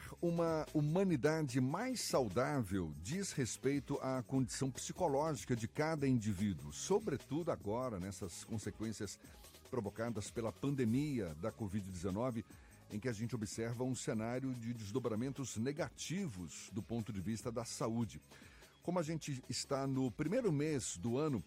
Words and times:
Ter 0.00 0.16
uma 0.22 0.66
humanidade 0.72 1.60
mais 1.60 2.00
saudável 2.00 2.94
diz 3.02 3.32
respeito 3.32 3.98
à 4.00 4.22
condição 4.22 4.70
psicológica 4.70 5.54
de 5.54 5.68
cada 5.68 6.06
indivíduo, 6.06 6.72
sobretudo 6.72 7.50
agora, 7.50 7.98
nessas 7.98 8.44
consequências 8.44 9.18
provocadas 9.70 10.30
pela 10.30 10.52
pandemia 10.52 11.34
da 11.40 11.52
Covid-19, 11.52 12.44
em 12.90 12.98
que 12.98 13.08
a 13.08 13.12
gente 13.12 13.34
observa 13.34 13.84
um 13.84 13.94
cenário 13.94 14.52
de 14.54 14.72
desdobramentos 14.72 15.56
negativos 15.56 16.70
do 16.72 16.82
ponto 16.82 17.12
de 17.12 17.20
vista 17.20 17.52
da 17.52 17.64
saúde. 17.64 18.20
Como 18.82 18.98
a 18.98 19.02
gente 19.02 19.42
está 19.48 19.86
no 19.86 20.10
primeiro 20.10 20.50
mês 20.50 20.96
do 20.96 21.18
ano, 21.18 21.42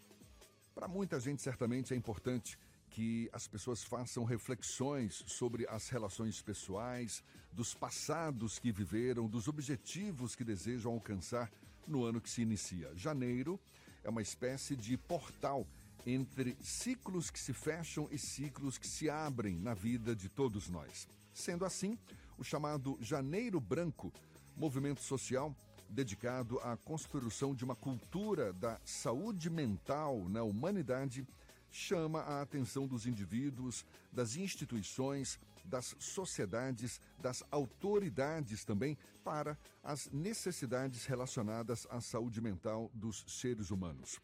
para 0.73 0.87
muita 0.87 1.19
gente 1.19 1.41
certamente 1.41 1.93
é 1.93 1.97
importante 1.97 2.57
que 2.93 3.27
as 3.33 3.47
pessoas 3.47 3.83
façam 3.83 4.23
reflexões 4.23 5.23
sobre 5.25 5.67
as 5.67 5.89
relações 5.89 6.43
pessoais, 6.43 7.23
dos 7.51 7.73
passados 7.73 8.59
que 8.59 8.71
viveram, 8.71 9.27
dos 9.27 9.47
objetivos 9.47 10.35
que 10.35 10.43
desejam 10.43 10.93
alcançar 10.93 11.51
no 11.87 12.03
ano 12.03 12.21
que 12.21 12.29
se 12.29 12.43
inicia. 12.43 12.91
Janeiro 12.95 13.59
é 14.03 14.09
uma 14.11 14.21
espécie 14.21 14.75
de 14.75 14.95
portal 14.95 15.65
entre 16.05 16.55
ciclos 16.61 17.31
que 17.31 17.39
se 17.39 17.51
fecham 17.51 18.07
e 18.11 18.19
ciclos 18.19 18.77
que 18.77 18.87
se 18.87 19.09
abrem 19.09 19.57
na 19.57 19.73
vida 19.73 20.15
de 20.15 20.29
todos 20.29 20.69
nós. 20.69 21.07
Sendo 21.33 21.65
assim, 21.65 21.97
o 22.37 22.43
chamado 22.43 22.95
Janeiro 23.01 23.59
Branco, 23.59 24.13
movimento 24.55 25.01
social 25.01 25.55
dedicado 25.89 26.59
à 26.59 26.77
construção 26.77 27.55
de 27.55 27.63
uma 27.63 27.75
cultura 27.75 28.53
da 28.53 28.79
saúde 28.85 29.49
mental 29.49 30.29
na 30.29 30.43
humanidade, 30.43 31.25
chama 31.73 32.19
a 32.19 32.41
atenção 32.43 32.87
dos 32.87 33.07
indivíduos, 33.07 33.83
das 34.11 34.35
instituições, 34.35 35.39
das 35.65 35.95
sociedades, 35.97 37.01
das 37.19 37.43
autoridades 37.49 38.63
também 38.63 38.95
para 39.23 39.57
as 39.83 40.09
necessidades 40.11 41.05
relacionadas 41.05 41.87
à 41.89 41.99
saúde 41.99 42.39
mental 42.39 42.91
dos 42.93 43.25
seres 43.27 43.71
humanos. 43.71 44.19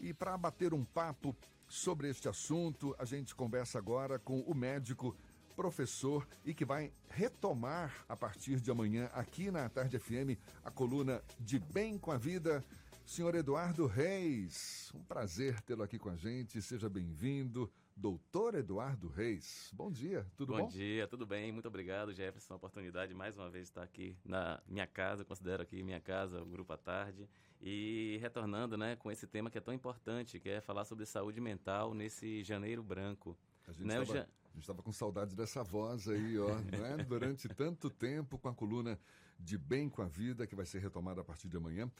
E 0.00 0.12
para 0.12 0.36
bater 0.36 0.74
um 0.74 0.84
papo 0.84 1.36
sobre 1.68 2.08
este 2.08 2.28
assunto, 2.28 2.96
a 2.98 3.04
gente 3.04 3.32
conversa 3.32 3.78
agora 3.78 4.18
com 4.18 4.40
o 4.40 4.54
médico 4.54 5.16
professor 5.54 6.26
e 6.44 6.52
que 6.52 6.64
vai 6.64 6.92
retomar 7.10 8.04
a 8.08 8.16
partir 8.16 8.60
de 8.60 8.70
amanhã 8.70 9.08
aqui 9.12 9.50
na 9.50 9.68
Tarde 9.68 9.98
FM 9.98 10.38
a 10.64 10.70
coluna 10.70 11.22
de 11.38 11.60
Bem 11.60 11.96
com 11.96 12.10
a 12.10 12.16
Vida 12.16 12.64
Senhor 13.08 13.34
Eduardo 13.34 13.86
Reis, 13.86 14.92
um 14.94 15.02
prazer 15.02 15.62
tê-lo 15.62 15.82
aqui 15.82 15.98
com 15.98 16.10
a 16.10 16.14
gente. 16.14 16.60
Seja 16.60 16.90
bem-vindo, 16.90 17.72
doutor 17.96 18.54
Eduardo 18.54 19.08
Reis. 19.08 19.70
Bom 19.72 19.90
dia, 19.90 20.26
tudo 20.36 20.52
bom? 20.52 20.64
Bom 20.64 20.68
dia, 20.68 21.08
tudo 21.08 21.24
bem. 21.24 21.50
Muito 21.50 21.66
obrigado, 21.66 22.12
Jefferson, 22.12 22.52
a 22.52 22.56
oportunidade 22.58 23.14
mais 23.14 23.34
uma 23.34 23.48
vez 23.48 23.64
de 23.64 23.70
estar 23.70 23.82
aqui 23.82 24.14
na 24.22 24.60
minha 24.68 24.86
casa, 24.86 25.24
considero 25.24 25.62
aqui 25.62 25.82
minha 25.82 25.98
casa, 25.98 26.42
o 26.42 26.44
Grupo 26.44 26.70
à 26.74 26.76
Tarde, 26.76 27.26
e 27.62 28.18
retornando 28.20 28.76
né, 28.76 28.94
com 28.94 29.10
esse 29.10 29.26
tema 29.26 29.48
que 29.48 29.56
é 29.56 29.62
tão 29.62 29.72
importante, 29.72 30.38
que 30.38 30.50
é 30.50 30.60
falar 30.60 30.84
sobre 30.84 31.06
saúde 31.06 31.40
mental 31.40 31.94
nesse 31.94 32.44
janeiro 32.44 32.82
branco. 32.82 33.34
A 33.66 33.72
gente 33.72 33.86
né? 33.86 34.26
estava 34.58 34.82
com 34.82 34.92
saudades 34.92 35.34
dessa 35.34 35.64
voz 35.64 36.08
aí, 36.08 36.38
ó, 36.38 36.56
né? 36.56 37.04
Durante 37.08 37.48
tanto 37.48 37.88
tempo 37.88 38.38
com 38.38 38.48
a 38.50 38.54
coluna 38.54 39.00
de 39.38 39.56
Bem 39.56 39.88
com 39.88 40.02
a 40.02 40.08
Vida, 40.08 40.46
que 40.46 40.54
vai 40.54 40.66
ser 40.66 40.80
retomada 40.80 41.22
a 41.22 41.24
partir 41.24 41.48
de 41.48 41.56
amanhã. 41.56 41.90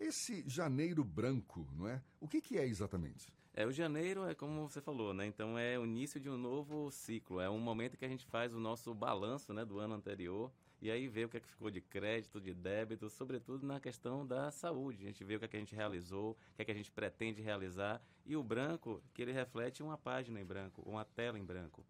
Esse 0.00 0.42
janeiro 0.48 1.04
branco, 1.04 1.68
não 1.76 1.86
é? 1.86 2.02
O 2.18 2.26
que, 2.26 2.40
que 2.40 2.56
é 2.56 2.66
exatamente? 2.66 3.30
É, 3.52 3.66
o 3.66 3.70
janeiro 3.70 4.24
é 4.24 4.34
como 4.34 4.66
você 4.66 4.80
falou, 4.80 5.12
né? 5.12 5.26
Então 5.26 5.58
é 5.58 5.78
o 5.78 5.84
início 5.84 6.18
de 6.18 6.30
um 6.30 6.38
novo 6.38 6.90
ciclo. 6.90 7.38
É 7.38 7.50
um 7.50 7.58
momento 7.58 7.98
que 7.98 8.06
a 8.06 8.08
gente 8.08 8.24
faz 8.24 8.54
o 8.54 8.58
nosso 8.58 8.94
balanço 8.94 9.52
né, 9.52 9.62
do 9.62 9.78
ano 9.78 9.92
anterior 9.92 10.50
e 10.80 10.90
aí 10.90 11.06
vê 11.06 11.26
o 11.26 11.28
que, 11.28 11.36
é 11.36 11.40
que 11.40 11.48
ficou 11.48 11.70
de 11.70 11.82
crédito, 11.82 12.40
de 12.40 12.54
débito, 12.54 13.10
sobretudo 13.10 13.66
na 13.66 13.78
questão 13.78 14.26
da 14.26 14.50
saúde. 14.50 15.02
A 15.02 15.06
gente 15.08 15.22
vê 15.22 15.36
o 15.36 15.38
que, 15.38 15.44
é 15.44 15.48
que 15.48 15.56
a 15.56 15.60
gente 15.60 15.74
realizou, 15.74 16.30
o 16.30 16.56
que, 16.56 16.62
é 16.62 16.64
que 16.64 16.70
a 16.72 16.74
gente 16.74 16.90
pretende 16.90 17.42
realizar. 17.42 18.02
E 18.24 18.34
o 18.34 18.42
branco, 18.42 19.02
que 19.12 19.20
ele 19.20 19.32
reflete 19.32 19.82
uma 19.82 19.98
página 19.98 20.40
em 20.40 20.44
branco, 20.46 20.82
uma 20.86 21.04
tela 21.04 21.38
em 21.38 21.44
branco 21.44 21.84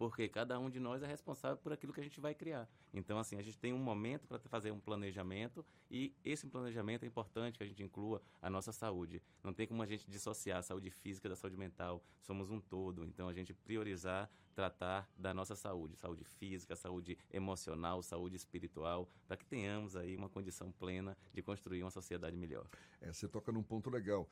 porque 0.00 0.30
cada 0.30 0.58
um 0.58 0.70
de 0.70 0.80
nós 0.80 1.02
é 1.02 1.06
responsável 1.06 1.58
por 1.58 1.74
aquilo 1.74 1.92
que 1.92 2.00
a 2.00 2.02
gente 2.02 2.18
vai 2.18 2.34
criar. 2.34 2.66
Então, 2.90 3.18
assim, 3.18 3.36
a 3.36 3.42
gente 3.42 3.58
tem 3.58 3.74
um 3.74 3.78
momento 3.78 4.26
para 4.26 4.38
fazer 4.38 4.70
um 4.70 4.80
planejamento 4.80 5.62
e 5.90 6.16
esse 6.24 6.46
planejamento 6.46 7.02
é 7.02 7.06
importante 7.06 7.58
que 7.58 7.64
a 7.64 7.66
gente 7.66 7.82
inclua 7.82 8.22
a 8.40 8.48
nossa 8.48 8.72
saúde. 8.72 9.22
Não 9.44 9.52
tem 9.52 9.66
como 9.66 9.82
a 9.82 9.86
gente 9.86 10.10
dissociar 10.10 10.60
a 10.60 10.62
saúde 10.62 10.90
física 10.90 11.28
da 11.28 11.36
saúde 11.36 11.58
mental. 11.58 12.02
Somos 12.22 12.50
um 12.50 12.58
todo. 12.58 13.04
Então, 13.04 13.28
a 13.28 13.34
gente 13.34 13.52
priorizar 13.52 14.30
tratar 14.54 15.08
da 15.16 15.32
nossa 15.32 15.54
saúde, 15.54 15.96
saúde 15.96 16.24
física, 16.24 16.74
saúde 16.76 17.16
emocional, 17.30 18.02
saúde 18.02 18.36
espiritual, 18.36 19.08
para 19.26 19.36
que 19.36 19.44
tenhamos 19.44 19.96
aí 19.96 20.16
uma 20.16 20.28
condição 20.28 20.72
plena 20.72 21.16
de 21.32 21.42
construir 21.42 21.82
uma 21.82 21.90
sociedade 21.90 22.36
melhor. 22.36 22.66
É, 23.00 23.12
você 23.12 23.28
toca 23.28 23.52
num 23.52 23.62
ponto 23.62 23.88
legal 23.88 24.28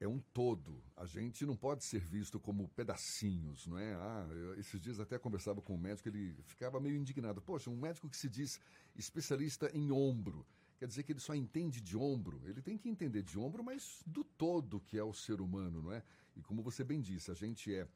é 0.00 0.08
um 0.08 0.18
todo. 0.18 0.82
A 0.96 1.06
gente 1.06 1.46
não 1.46 1.56
pode 1.56 1.84
ser 1.84 2.00
visto 2.00 2.38
como 2.38 2.68
pedacinhos, 2.68 3.66
não 3.66 3.78
é? 3.78 3.94
Ah, 3.94 4.26
eu, 4.30 4.58
esses 4.58 4.80
dias 4.80 5.00
até 5.00 5.18
conversava 5.18 5.62
com 5.62 5.74
um 5.74 5.78
médico, 5.78 6.08
ele 6.08 6.34
ficava 6.44 6.80
meio 6.80 6.96
indignado. 6.96 7.40
Poxa, 7.40 7.70
um 7.70 7.76
médico 7.76 8.08
que 8.08 8.16
se 8.16 8.28
diz 8.28 8.60
especialista 8.96 9.70
em 9.74 9.90
ombro, 9.90 10.46
quer 10.78 10.86
dizer 10.86 11.02
que 11.02 11.12
ele 11.12 11.20
só 11.20 11.34
entende 11.34 11.80
de 11.80 11.96
ombro. 11.96 12.40
Ele 12.44 12.60
tem 12.60 12.76
que 12.76 12.88
entender 12.88 13.22
de 13.22 13.38
ombro, 13.38 13.62
mas 13.62 14.02
do 14.06 14.24
todo 14.24 14.80
que 14.80 14.98
é 14.98 15.04
o 15.04 15.14
ser 15.14 15.40
humano, 15.40 15.82
não 15.82 15.92
é? 15.92 16.02
E 16.36 16.42
como 16.42 16.62
você 16.62 16.82
bem 16.82 17.00
disse, 17.00 17.30
a 17.30 17.34
gente 17.34 17.72
é 17.72 17.88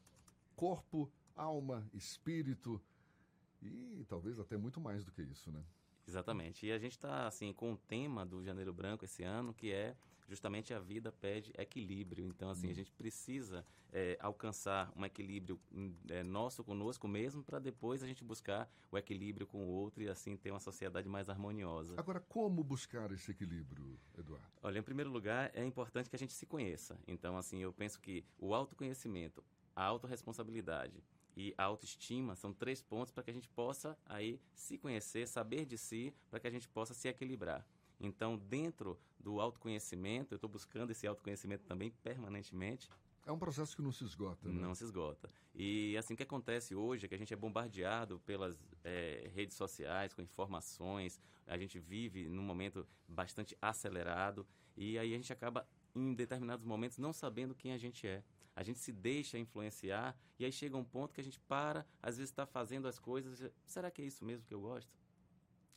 corpo, 0.54 1.10
alma, 1.34 1.88
espírito 1.92 2.80
e 3.60 4.04
talvez 4.08 4.38
até 4.38 4.56
muito 4.56 4.80
mais 4.80 5.04
do 5.04 5.12
que 5.12 5.22
isso, 5.22 5.50
né? 5.50 5.62
Exatamente. 6.08 6.66
E 6.66 6.72
a 6.72 6.78
gente 6.78 6.92
está 6.92 7.26
assim 7.26 7.52
com 7.52 7.74
o 7.74 7.76
tema 7.76 8.24
do 8.24 8.42
Janeiro 8.42 8.72
Branco 8.72 9.04
esse 9.04 9.22
ano, 9.22 9.52
que 9.52 9.70
é 9.70 9.94
justamente 10.26 10.72
a 10.72 10.78
vida 10.78 11.12
pede 11.12 11.52
equilíbrio. 11.56 12.26
Então, 12.26 12.50
assim, 12.50 12.70
a 12.70 12.74
gente 12.74 12.90
precisa 12.92 13.64
é, 13.92 14.16
alcançar 14.20 14.90
um 14.96 15.04
equilíbrio 15.04 15.60
hum, 15.72 15.94
é, 16.08 16.22
nosso 16.22 16.64
conosco 16.64 17.06
mesmo, 17.06 17.42
para 17.42 17.58
depois 17.58 18.02
a 18.02 18.06
gente 18.06 18.24
buscar 18.24 18.70
o 18.90 18.96
equilíbrio 18.96 19.46
com 19.46 19.58
o 19.58 19.68
outro 19.68 20.02
e 20.02 20.08
assim 20.08 20.36
ter 20.36 20.50
uma 20.50 20.60
sociedade 20.60 21.08
mais 21.08 21.28
harmoniosa. 21.28 21.94
Agora, 21.98 22.20
como 22.20 22.64
buscar 22.64 23.10
esse 23.12 23.30
equilíbrio, 23.30 23.98
Eduardo? 24.16 24.46
Olha, 24.62 24.78
em 24.78 24.82
primeiro 24.82 25.10
lugar, 25.10 25.50
é 25.54 25.64
importante 25.64 26.08
que 26.08 26.16
a 26.16 26.18
gente 26.18 26.32
se 26.32 26.46
conheça. 26.46 26.98
Então, 27.06 27.36
assim, 27.36 27.58
eu 27.58 27.72
penso 27.72 28.00
que 28.00 28.24
o 28.38 28.54
autoconhecimento, 28.54 29.44
a 29.74 29.84
autorresponsabilidade 29.84 31.02
e 31.38 31.54
autoestima 31.56 32.34
são 32.34 32.52
três 32.52 32.82
pontos 32.82 33.12
para 33.12 33.22
que 33.22 33.30
a 33.30 33.32
gente 33.32 33.48
possa 33.48 33.96
aí 34.04 34.40
se 34.52 34.76
conhecer, 34.76 35.28
saber 35.28 35.64
de 35.64 35.78
si, 35.78 36.12
para 36.28 36.40
que 36.40 36.48
a 36.48 36.50
gente 36.50 36.68
possa 36.68 36.92
se 36.92 37.06
equilibrar. 37.06 37.64
Então, 38.00 38.36
dentro 38.36 38.98
do 39.20 39.40
autoconhecimento, 39.40 40.34
eu 40.34 40.36
estou 40.36 40.50
buscando 40.50 40.90
esse 40.90 41.06
autoconhecimento 41.06 41.62
também 41.64 41.92
permanentemente. 42.02 42.90
É 43.24 43.30
um 43.30 43.38
processo 43.38 43.76
que 43.76 43.82
não 43.82 43.92
se 43.92 44.02
esgota, 44.02 44.48
né? 44.48 44.60
Não 44.60 44.74
se 44.74 44.82
esgota. 44.82 45.30
E 45.54 45.96
assim, 45.96 46.14
o 46.14 46.16
que 46.16 46.24
acontece 46.24 46.74
hoje 46.74 47.06
é 47.06 47.08
que 47.08 47.14
a 47.14 47.18
gente 47.18 47.32
é 47.32 47.36
bombardeado 47.36 48.18
pelas 48.26 48.58
é, 48.82 49.30
redes 49.32 49.56
sociais, 49.56 50.12
com 50.12 50.20
informações, 50.20 51.20
a 51.46 51.56
gente 51.56 51.78
vive 51.78 52.28
num 52.28 52.42
momento 52.42 52.84
bastante 53.06 53.56
acelerado 53.62 54.44
e 54.76 54.98
aí 54.98 55.14
a 55.14 55.16
gente 55.16 55.32
acaba 55.32 55.68
em 55.94 56.14
determinados 56.14 56.66
momentos 56.66 56.98
não 56.98 57.12
sabendo 57.12 57.54
quem 57.54 57.72
a 57.72 57.78
gente 57.78 58.08
é. 58.08 58.24
A 58.58 58.64
gente 58.64 58.80
se 58.80 58.90
deixa 58.90 59.38
influenciar 59.38 60.18
e 60.36 60.44
aí 60.44 60.50
chega 60.50 60.76
um 60.76 60.82
ponto 60.82 61.14
que 61.14 61.20
a 61.20 61.24
gente 61.24 61.38
para, 61.38 61.86
às 62.02 62.16
vezes 62.16 62.32
está 62.32 62.44
fazendo 62.44 62.88
as 62.88 62.98
coisas, 62.98 63.48
será 63.64 63.88
que 63.88 64.02
é 64.02 64.04
isso 64.04 64.24
mesmo 64.24 64.44
que 64.44 64.52
eu 64.52 64.60
gosto? 64.60 64.92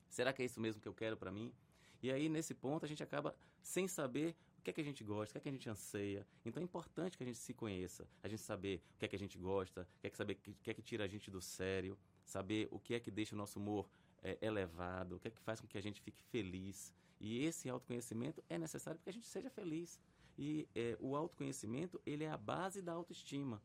Será 0.09 0.33
que 0.33 0.41
é 0.41 0.45
isso 0.45 0.59
mesmo 0.59 0.81
que 0.81 0.87
eu 0.87 0.93
quero 0.95 1.15
para 1.15 1.31
mim? 1.31 1.53
E 2.01 2.11
aí, 2.11 2.27
nesse 2.27 2.55
ponto, 2.55 2.83
a 2.83 2.87
gente 2.87 3.03
acaba 3.03 3.35
sem 3.61 3.87
saber 3.87 4.35
o 4.57 4.63
que 4.63 4.71
é 4.71 4.73
que 4.73 4.81
a 4.81 4.83
gente 4.83 5.03
gosta, 5.03 5.29
o 5.29 5.33
que 5.33 5.37
é 5.37 5.41
que 5.41 5.49
a 5.49 5.51
gente 5.51 5.69
anseia. 5.69 6.25
Então 6.43 6.59
é 6.59 6.63
importante 6.63 7.19
que 7.19 7.23
a 7.23 7.27
gente 7.27 7.37
se 7.37 7.53
conheça, 7.53 8.07
a 8.23 8.27
gente 8.27 8.41
saber 8.41 8.81
o 8.95 8.97
que 8.97 9.05
é 9.05 9.07
que 9.07 9.15
a 9.15 9.19
gente 9.19 9.37
gosta, 9.37 9.81
o 9.97 10.01
que 10.01 10.07
é 10.07 10.09
que 10.09 10.17
saber 10.17 10.33
o 10.33 10.53
que 10.63 10.71
é 10.71 10.73
que 10.73 10.81
tira 10.81 11.03
a 11.03 11.07
gente 11.07 11.29
do 11.29 11.39
sério, 11.39 11.95
saber 12.25 12.67
o 12.71 12.79
que 12.79 12.95
é 12.95 12.99
que 12.99 13.11
deixa 13.11 13.35
o 13.35 13.37
nosso 13.37 13.59
humor 13.59 13.87
é, 14.23 14.39
elevado, 14.41 15.17
o 15.17 15.19
que 15.19 15.27
é 15.27 15.31
que 15.31 15.39
faz 15.39 15.61
com 15.61 15.67
que 15.67 15.77
a 15.77 15.81
gente 15.81 16.01
fique 16.01 16.23
feliz. 16.23 16.91
E 17.19 17.45
esse 17.45 17.69
autoconhecimento 17.69 18.43
é 18.49 18.57
necessário 18.57 18.97
para 18.97 19.03
que 19.03 19.09
a 19.11 19.13
gente 19.13 19.27
seja 19.27 19.51
feliz. 19.51 19.99
E 20.37 20.67
é, 20.75 20.97
o 20.99 21.15
autoconhecimento, 21.15 22.01
ele 22.05 22.23
é 22.23 22.29
a 22.29 22.37
base 22.37 22.81
da 22.81 22.93
autoestima. 22.93 23.61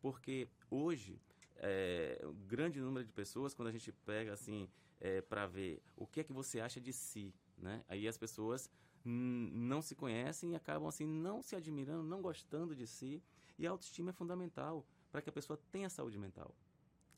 Porque 0.00 0.48
hoje, 0.70 1.20
é, 1.56 2.20
um 2.24 2.46
grande 2.46 2.80
número 2.80 3.04
de 3.04 3.12
pessoas, 3.12 3.54
quando 3.54 3.68
a 3.68 3.72
gente 3.72 3.90
pega 3.90 4.32
assim, 4.32 4.68
é, 5.00 5.20
para 5.20 5.46
ver 5.46 5.82
o 5.96 6.06
que 6.06 6.20
é 6.20 6.24
que 6.24 6.32
você 6.32 6.60
acha 6.60 6.80
de 6.80 6.92
si, 6.92 7.34
né? 7.56 7.84
Aí 7.88 8.06
as 8.06 8.16
pessoas 8.16 8.70
não 9.04 9.82
se 9.82 9.94
conhecem 9.94 10.52
e 10.52 10.56
acabam 10.56 10.88
assim 10.88 11.06
não 11.06 11.42
se 11.42 11.54
admirando, 11.54 12.02
não 12.02 12.22
gostando 12.22 12.74
de 12.74 12.86
si. 12.86 13.22
E 13.58 13.66
a 13.66 13.70
autoestima 13.70 14.10
é 14.10 14.12
fundamental 14.12 14.86
para 15.12 15.20
que 15.20 15.28
a 15.28 15.32
pessoa 15.32 15.58
tenha 15.70 15.88
saúde 15.88 16.18
mental. 16.18 16.54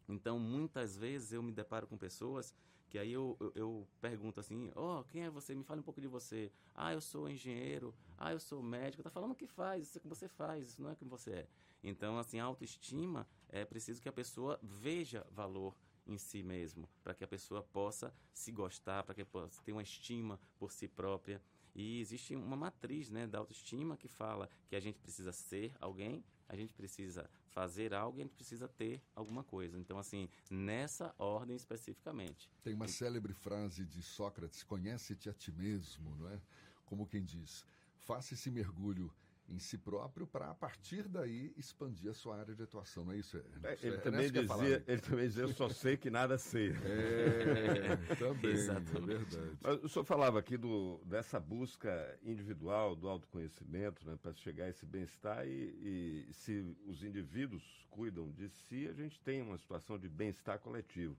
Então, 0.08 0.38
muitas 0.38 0.96
vezes 0.96 1.32
eu 1.32 1.42
me 1.42 1.52
deparo 1.52 1.86
com 1.86 1.96
pessoas 1.96 2.54
que 2.88 2.98
aí 2.98 3.12
eu, 3.12 3.36
eu, 3.40 3.52
eu 3.54 3.88
pergunto 4.00 4.38
assim, 4.38 4.70
ó, 4.74 5.00
oh, 5.00 5.04
quem 5.04 5.24
é 5.24 5.30
você? 5.30 5.54
Me 5.54 5.64
fale 5.64 5.80
um 5.80 5.82
pouco 5.82 6.00
de 6.00 6.06
você. 6.06 6.52
Ah, 6.74 6.92
eu 6.92 7.00
sou 7.00 7.28
engenheiro. 7.28 7.94
Ah, 8.16 8.32
eu 8.32 8.38
sou 8.38 8.62
médico. 8.62 9.02
Tá 9.02 9.10
falando 9.10 9.32
o 9.32 9.34
que 9.34 9.46
faz, 9.46 9.88
isso 9.88 9.98
é 9.98 10.00
que 10.00 10.06
você 10.08 10.28
faz, 10.28 10.68
isso 10.68 10.80
não 10.80 10.90
é 10.90 10.92
o 10.92 10.96
que 10.96 11.04
você 11.04 11.30
é. 11.32 11.48
Então, 11.82 12.18
assim, 12.18 12.38
a 12.38 12.44
autoestima 12.44 13.26
é 13.48 13.64
preciso 13.64 14.00
que 14.00 14.08
a 14.08 14.12
pessoa 14.12 14.58
veja 14.62 15.26
valor 15.30 15.76
em 16.06 16.16
si 16.16 16.42
mesmo, 16.42 16.88
para 17.02 17.14
que 17.14 17.24
a 17.24 17.28
pessoa 17.28 17.62
possa 17.62 18.14
se 18.32 18.52
gostar, 18.52 19.02
para 19.02 19.14
que 19.14 19.24
possa 19.24 19.60
ter 19.62 19.72
uma 19.72 19.82
estima 19.82 20.38
por 20.58 20.72
si 20.72 20.86
própria. 20.86 21.42
E 21.74 22.00
existe 22.00 22.34
uma 22.34 22.56
matriz 22.56 23.10
né, 23.10 23.26
da 23.26 23.38
autoestima 23.38 23.96
que 23.96 24.08
fala 24.08 24.48
que 24.68 24.76
a 24.76 24.80
gente 24.80 24.98
precisa 24.98 25.32
ser 25.32 25.74
alguém, 25.80 26.24
a 26.48 26.56
gente 26.56 26.72
precisa 26.72 27.28
fazer 27.48 27.94
algo 27.94 28.18
e 28.18 28.20
a 28.20 28.24
gente 28.24 28.34
precisa 28.34 28.68
ter 28.68 29.02
alguma 29.14 29.42
coisa. 29.42 29.78
Então, 29.78 29.98
assim, 29.98 30.28
nessa 30.50 31.14
ordem 31.18 31.56
especificamente. 31.56 32.50
Tem 32.62 32.74
uma 32.74 32.88
célebre 32.88 33.32
frase 33.32 33.84
de 33.84 34.02
Sócrates: 34.02 34.62
conhece-te 34.62 35.28
a 35.28 35.32
ti 35.32 35.52
mesmo, 35.52 36.14
não 36.16 36.28
é? 36.28 36.40
Como 36.84 37.06
quem 37.06 37.24
diz, 37.24 37.64
faça 37.98 38.34
esse 38.34 38.50
mergulho 38.50 39.12
em 39.48 39.58
si 39.58 39.78
próprio 39.78 40.26
para 40.26 40.50
a 40.50 40.54
partir 40.54 41.08
daí 41.08 41.52
expandir 41.56 42.10
a 42.10 42.14
sua 42.14 42.38
área 42.38 42.54
de 42.54 42.62
atuação, 42.62 43.04
não 43.04 43.12
é 43.12 43.16
isso? 43.18 43.36
É, 43.62 43.78
ele, 43.82 43.96
é, 43.96 43.98
também 43.98 44.30
dizia, 44.30 44.84
ele 44.86 45.00
também 45.00 45.26
dizia, 45.26 45.42
eu 45.44 45.52
só 45.52 45.68
sei 45.68 45.96
que 45.96 46.10
nada 46.10 46.36
sei. 46.36 46.70
É, 46.70 47.96
também, 48.18 48.52
é 48.52 49.18
verdade. 49.18 49.58
Mas 49.60 49.84
o 49.84 49.88
senhor 49.88 50.04
falava 50.04 50.38
aqui 50.38 50.56
do, 50.56 51.00
dessa 51.04 51.38
busca 51.38 52.18
individual 52.22 52.96
do 52.96 53.08
autoconhecimento, 53.08 54.06
né, 54.06 54.16
para 54.20 54.34
chegar 54.34 54.64
a 54.64 54.68
esse 54.68 54.84
bem-estar 54.84 55.46
e, 55.46 56.26
e 56.28 56.32
se 56.32 56.76
os 56.86 57.02
indivíduos 57.02 57.86
cuidam 57.90 58.30
de 58.30 58.48
si, 58.48 58.88
a 58.88 58.92
gente 58.92 59.20
tem 59.20 59.42
uma 59.42 59.56
situação 59.56 59.98
de 59.98 60.08
bem-estar 60.08 60.58
coletivo. 60.58 61.16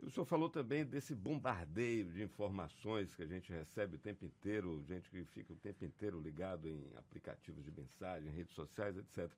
O 0.00 0.10
senhor 0.10 0.26
falou 0.26 0.48
também 0.48 0.84
desse 0.84 1.14
bombardeio 1.14 2.10
de 2.12 2.22
informações 2.22 3.14
que 3.14 3.22
a 3.22 3.26
gente 3.26 3.52
recebe 3.52 3.96
o 3.96 3.98
tempo 3.98 4.24
inteiro, 4.24 4.82
gente 4.86 5.10
que 5.10 5.24
fica 5.24 5.52
o 5.52 5.56
tempo 5.56 5.84
inteiro 5.84 6.20
ligado 6.20 6.68
em 6.68 6.80
aplicativos 6.96 7.64
de 7.64 7.72
mensagem, 7.72 8.30
redes 8.30 8.54
sociais, 8.54 8.96
etc. 8.96 9.28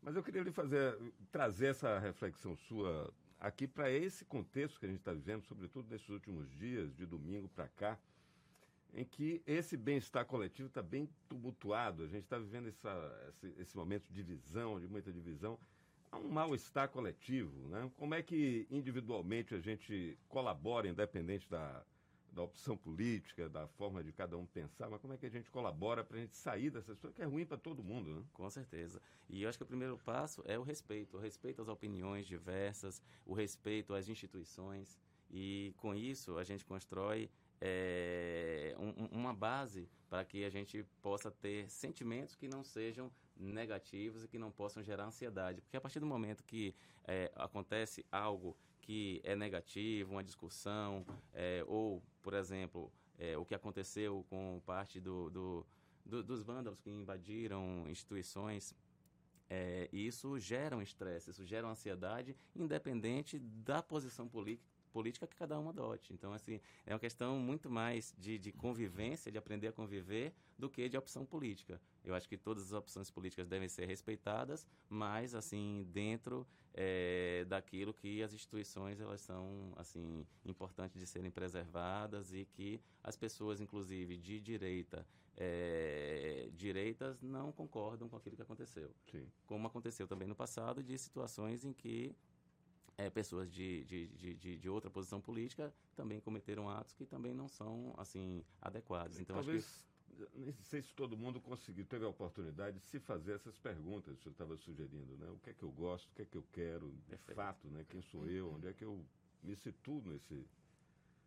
Mas 0.00 0.14
eu 0.14 0.22
queria 0.22 0.42
lhe 0.42 0.52
fazer, 0.52 0.96
trazer 1.32 1.68
essa 1.68 1.98
reflexão 1.98 2.56
sua 2.56 3.12
aqui 3.38 3.66
para 3.66 3.90
esse 3.90 4.24
contexto 4.24 4.78
que 4.78 4.86
a 4.86 4.88
gente 4.88 5.00
está 5.00 5.12
vivendo, 5.12 5.42
sobretudo 5.42 5.90
nesses 5.90 6.08
últimos 6.08 6.48
dias, 6.52 6.94
de 6.94 7.04
domingo 7.04 7.48
para 7.48 7.68
cá, 7.68 7.98
em 8.94 9.04
que 9.04 9.42
esse 9.46 9.76
bem-estar 9.76 10.24
coletivo 10.24 10.68
está 10.68 10.82
bem 10.82 11.08
tumultuado. 11.28 12.04
A 12.04 12.06
gente 12.06 12.24
está 12.24 12.38
vivendo 12.38 12.68
essa, 12.68 13.24
esse, 13.28 13.54
esse 13.58 13.76
momento 13.76 14.04
de 14.08 14.22
divisão, 14.22 14.78
de 14.78 14.86
muita 14.86 15.12
divisão 15.12 15.58
há 16.10 16.18
um 16.18 16.28
mal-estar 16.28 16.88
coletivo, 16.88 17.68
né? 17.68 17.90
Como 17.96 18.14
é 18.14 18.22
que 18.22 18.66
individualmente 18.70 19.54
a 19.54 19.60
gente 19.60 20.18
colabora, 20.28 20.88
independente 20.88 21.48
da, 21.48 21.84
da 22.32 22.42
opção 22.42 22.76
política, 22.76 23.48
da 23.48 23.66
forma 23.66 24.02
de 24.02 24.12
cada 24.12 24.36
um 24.36 24.46
pensar, 24.46 24.88
mas 24.88 25.00
como 25.00 25.14
é 25.14 25.16
que 25.16 25.26
a 25.26 25.30
gente 25.30 25.50
colabora 25.50 26.04
para 26.04 26.16
a 26.16 26.20
gente 26.20 26.36
sair 26.36 26.70
dessa 26.70 26.94
situação 26.94 27.12
que 27.12 27.22
é 27.22 27.26
ruim 27.26 27.44
para 27.44 27.56
todo 27.56 27.82
mundo, 27.82 28.14
né? 28.14 28.24
Com 28.32 28.48
certeza. 28.50 29.00
E 29.28 29.42
eu 29.42 29.48
acho 29.48 29.58
que 29.58 29.64
o 29.64 29.66
primeiro 29.66 29.98
passo 29.98 30.42
é 30.46 30.58
o 30.58 30.62
respeito, 30.62 31.16
o 31.16 31.20
respeito 31.20 31.62
às 31.62 31.68
opiniões 31.68 32.26
diversas, 32.26 33.02
o 33.24 33.34
respeito 33.34 33.94
às 33.94 34.08
instituições. 34.08 34.98
E 35.30 35.72
com 35.76 35.94
isso 35.94 36.38
a 36.38 36.44
gente 36.44 36.64
constrói 36.64 37.30
é, 37.60 38.74
um, 38.78 39.18
uma 39.18 39.34
base 39.34 39.88
para 40.08 40.24
que 40.24 40.44
a 40.44 40.50
gente 40.50 40.84
possa 41.00 41.30
ter 41.30 41.70
sentimentos 41.70 42.34
que 42.34 42.48
não 42.48 42.64
sejam 42.64 43.10
negativos 43.40 44.24
e 44.24 44.28
que 44.28 44.38
não 44.38 44.50
possam 44.50 44.82
gerar 44.82 45.04
ansiedade. 45.04 45.60
Porque 45.60 45.76
a 45.76 45.80
partir 45.80 46.00
do 46.00 46.06
momento 46.06 46.44
que 46.44 46.74
é, 47.06 47.30
acontece 47.34 48.04
algo 48.10 48.56
que 48.80 49.20
é 49.24 49.34
negativo, 49.34 50.12
uma 50.12 50.24
discussão, 50.24 51.04
é, 51.32 51.64
ou, 51.66 52.02
por 52.22 52.34
exemplo, 52.34 52.92
é, 53.18 53.36
o 53.36 53.44
que 53.44 53.54
aconteceu 53.54 54.24
com 54.28 54.60
parte 54.64 55.00
do, 55.00 55.30
do, 55.30 55.66
do, 56.04 56.22
dos 56.22 56.42
vândalos 56.42 56.80
que 56.80 56.90
invadiram 56.90 57.84
instituições 57.88 58.74
é, 59.50 59.88
isso 59.92 60.38
gera 60.38 60.76
um 60.76 60.80
estresse, 60.80 61.30
isso 61.30 61.44
gera 61.44 61.66
uma 61.66 61.72
ansiedade, 61.72 62.36
independente 62.54 63.36
da 63.38 63.82
posição 63.82 64.28
política, 64.28 64.70
política 64.90 65.26
que 65.26 65.36
cada 65.36 65.58
um 65.58 65.68
adote. 65.68 66.12
Então, 66.12 66.32
assim, 66.32 66.60
é 66.84 66.92
uma 66.92 66.98
questão 66.98 67.38
muito 67.38 67.70
mais 67.70 68.14
de, 68.18 68.38
de 68.38 68.52
convivência, 68.52 69.30
de 69.30 69.38
aprender 69.38 69.68
a 69.68 69.72
conviver, 69.72 70.32
do 70.58 70.68
que 70.68 70.88
de 70.88 70.96
opção 70.96 71.24
política. 71.24 71.80
Eu 72.04 72.14
acho 72.14 72.28
que 72.28 72.36
todas 72.36 72.64
as 72.64 72.72
opções 72.72 73.10
políticas 73.10 73.48
devem 73.48 73.68
ser 73.68 73.86
respeitadas, 73.86 74.66
mas, 74.88 75.34
assim, 75.34 75.86
dentro 75.92 76.46
é, 76.74 77.44
daquilo 77.48 77.92
que 77.92 78.22
as 78.22 78.32
instituições, 78.32 79.00
elas 79.00 79.20
são, 79.20 79.72
assim, 79.76 80.26
importantes 80.44 80.98
de 80.98 81.06
serem 81.06 81.30
preservadas 81.30 82.32
e 82.32 82.44
que 82.44 82.80
as 83.02 83.16
pessoas, 83.16 83.60
inclusive, 83.60 84.16
de 84.16 84.40
direita, 84.40 85.06
é, 85.36 86.48
direitas, 86.54 87.20
não 87.22 87.52
concordam 87.52 88.08
com 88.08 88.16
aquilo 88.16 88.36
que 88.36 88.42
aconteceu. 88.42 88.90
Sim. 89.10 89.26
Como 89.46 89.66
aconteceu 89.66 90.06
também 90.06 90.28
no 90.28 90.34
passado, 90.34 90.82
de 90.82 90.96
situações 90.98 91.64
em 91.64 91.72
que 91.72 92.14
é, 93.00 93.08
pessoas 93.08 93.50
de, 93.50 93.84
de, 93.84 94.06
de, 94.36 94.56
de, 94.58 94.68
outra 94.68 94.90
posição 94.90 95.20
política 95.20 95.72
também 95.96 96.20
cometeram 96.20 96.68
atos 96.68 96.94
que 96.94 97.06
também 97.06 97.32
não 97.32 97.48
são 97.48 97.94
assim 97.96 98.44
adequados. 98.60 99.18
Então 99.18 99.36
Talvez, 99.36 99.64
acho 99.64 100.30
que... 100.30 100.38
nem 100.38 100.52
sei 100.52 100.82
se 100.82 100.94
todo 100.94 101.16
mundo 101.16 101.40
conseguiu, 101.40 101.86
teve 101.86 102.04
a 102.04 102.08
oportunidade 102.08 102.78
de 102.78 102.84
se 102.84 103.00
fazer 103.00 103.32
essas 103.32 103.58
perguntas 103.58 104.14
que 104.14 104.20
o 104.20 104.22
senhor 104.22 104.32
estava 104.32 104.56
sugerindo, 104.56 105.16
né? 105.16 105.30
O 105.30 105.38
que 105.38 105.50
é 105.50 105.54
que 105.54 105.62
eu 105.62 105.70
gosto, 105.70 106.10
o 106.10 106.14
que 106.14 106.22
é 106.22 106.24
que 106.26 106.36
eu 106.36 106.44
quero, 106.52 106.90
de 106.90 107.10
Perfeito. 107.10 107.36
fato, 107.36 107.68
né? 107.68 107.86
Quem 107.88 108.02
sou 108.02 108.26
eu, 108.26 108.52
onde 108.52 108.68
é 108.68 108.72
que 108.72 108.84
eu 108.84 109.02
me 109.42 109.56
situo 109.56 110.02
nesse 110.04 110.46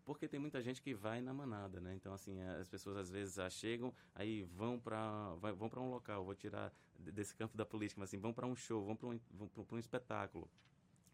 porque 0.06 0.28
tem 0.28 0.38
muita 0.38 0.62
gente 0.62 0.82
que 0.82 0.94
vai 0.94 1.22
na 1.22 1.34
manada, 1.34 1.80
né? 1.80 1.96
Então 1.96 2.14
assim, 2.14 2.42
as 2.42 2.68
pessoas 2.68 2.98
às 2.98 3.10
vezes 3.10 3.36
já 3.36 3.50
chegam, 3.50 3.94
aí 4.14 4.44
vão 4.44 4.78
para 4.78 5.34
vão 5.58 5.70
para 5.70 5.80
um 5.80 5.90
local, 5.90 6.26
vou 6.26 6.36
tirar 6.36 6.74
desse 7.00 7.34
campo 7.34 7.56
da 7.56 7.66
política, 7.66 8.02
mas 8.02 8.10
assim, 8.10 8.20
vão 8.20 8.34
para 8.34 8.46
um 8.46 8.56
show, 8.56 8.84
vão 8.84 8.98
para 8.98 9.08
um, 9.08 9.20
vão 9.32 9.50
um 9.72 9.80
espetáculo. 9.80 10.50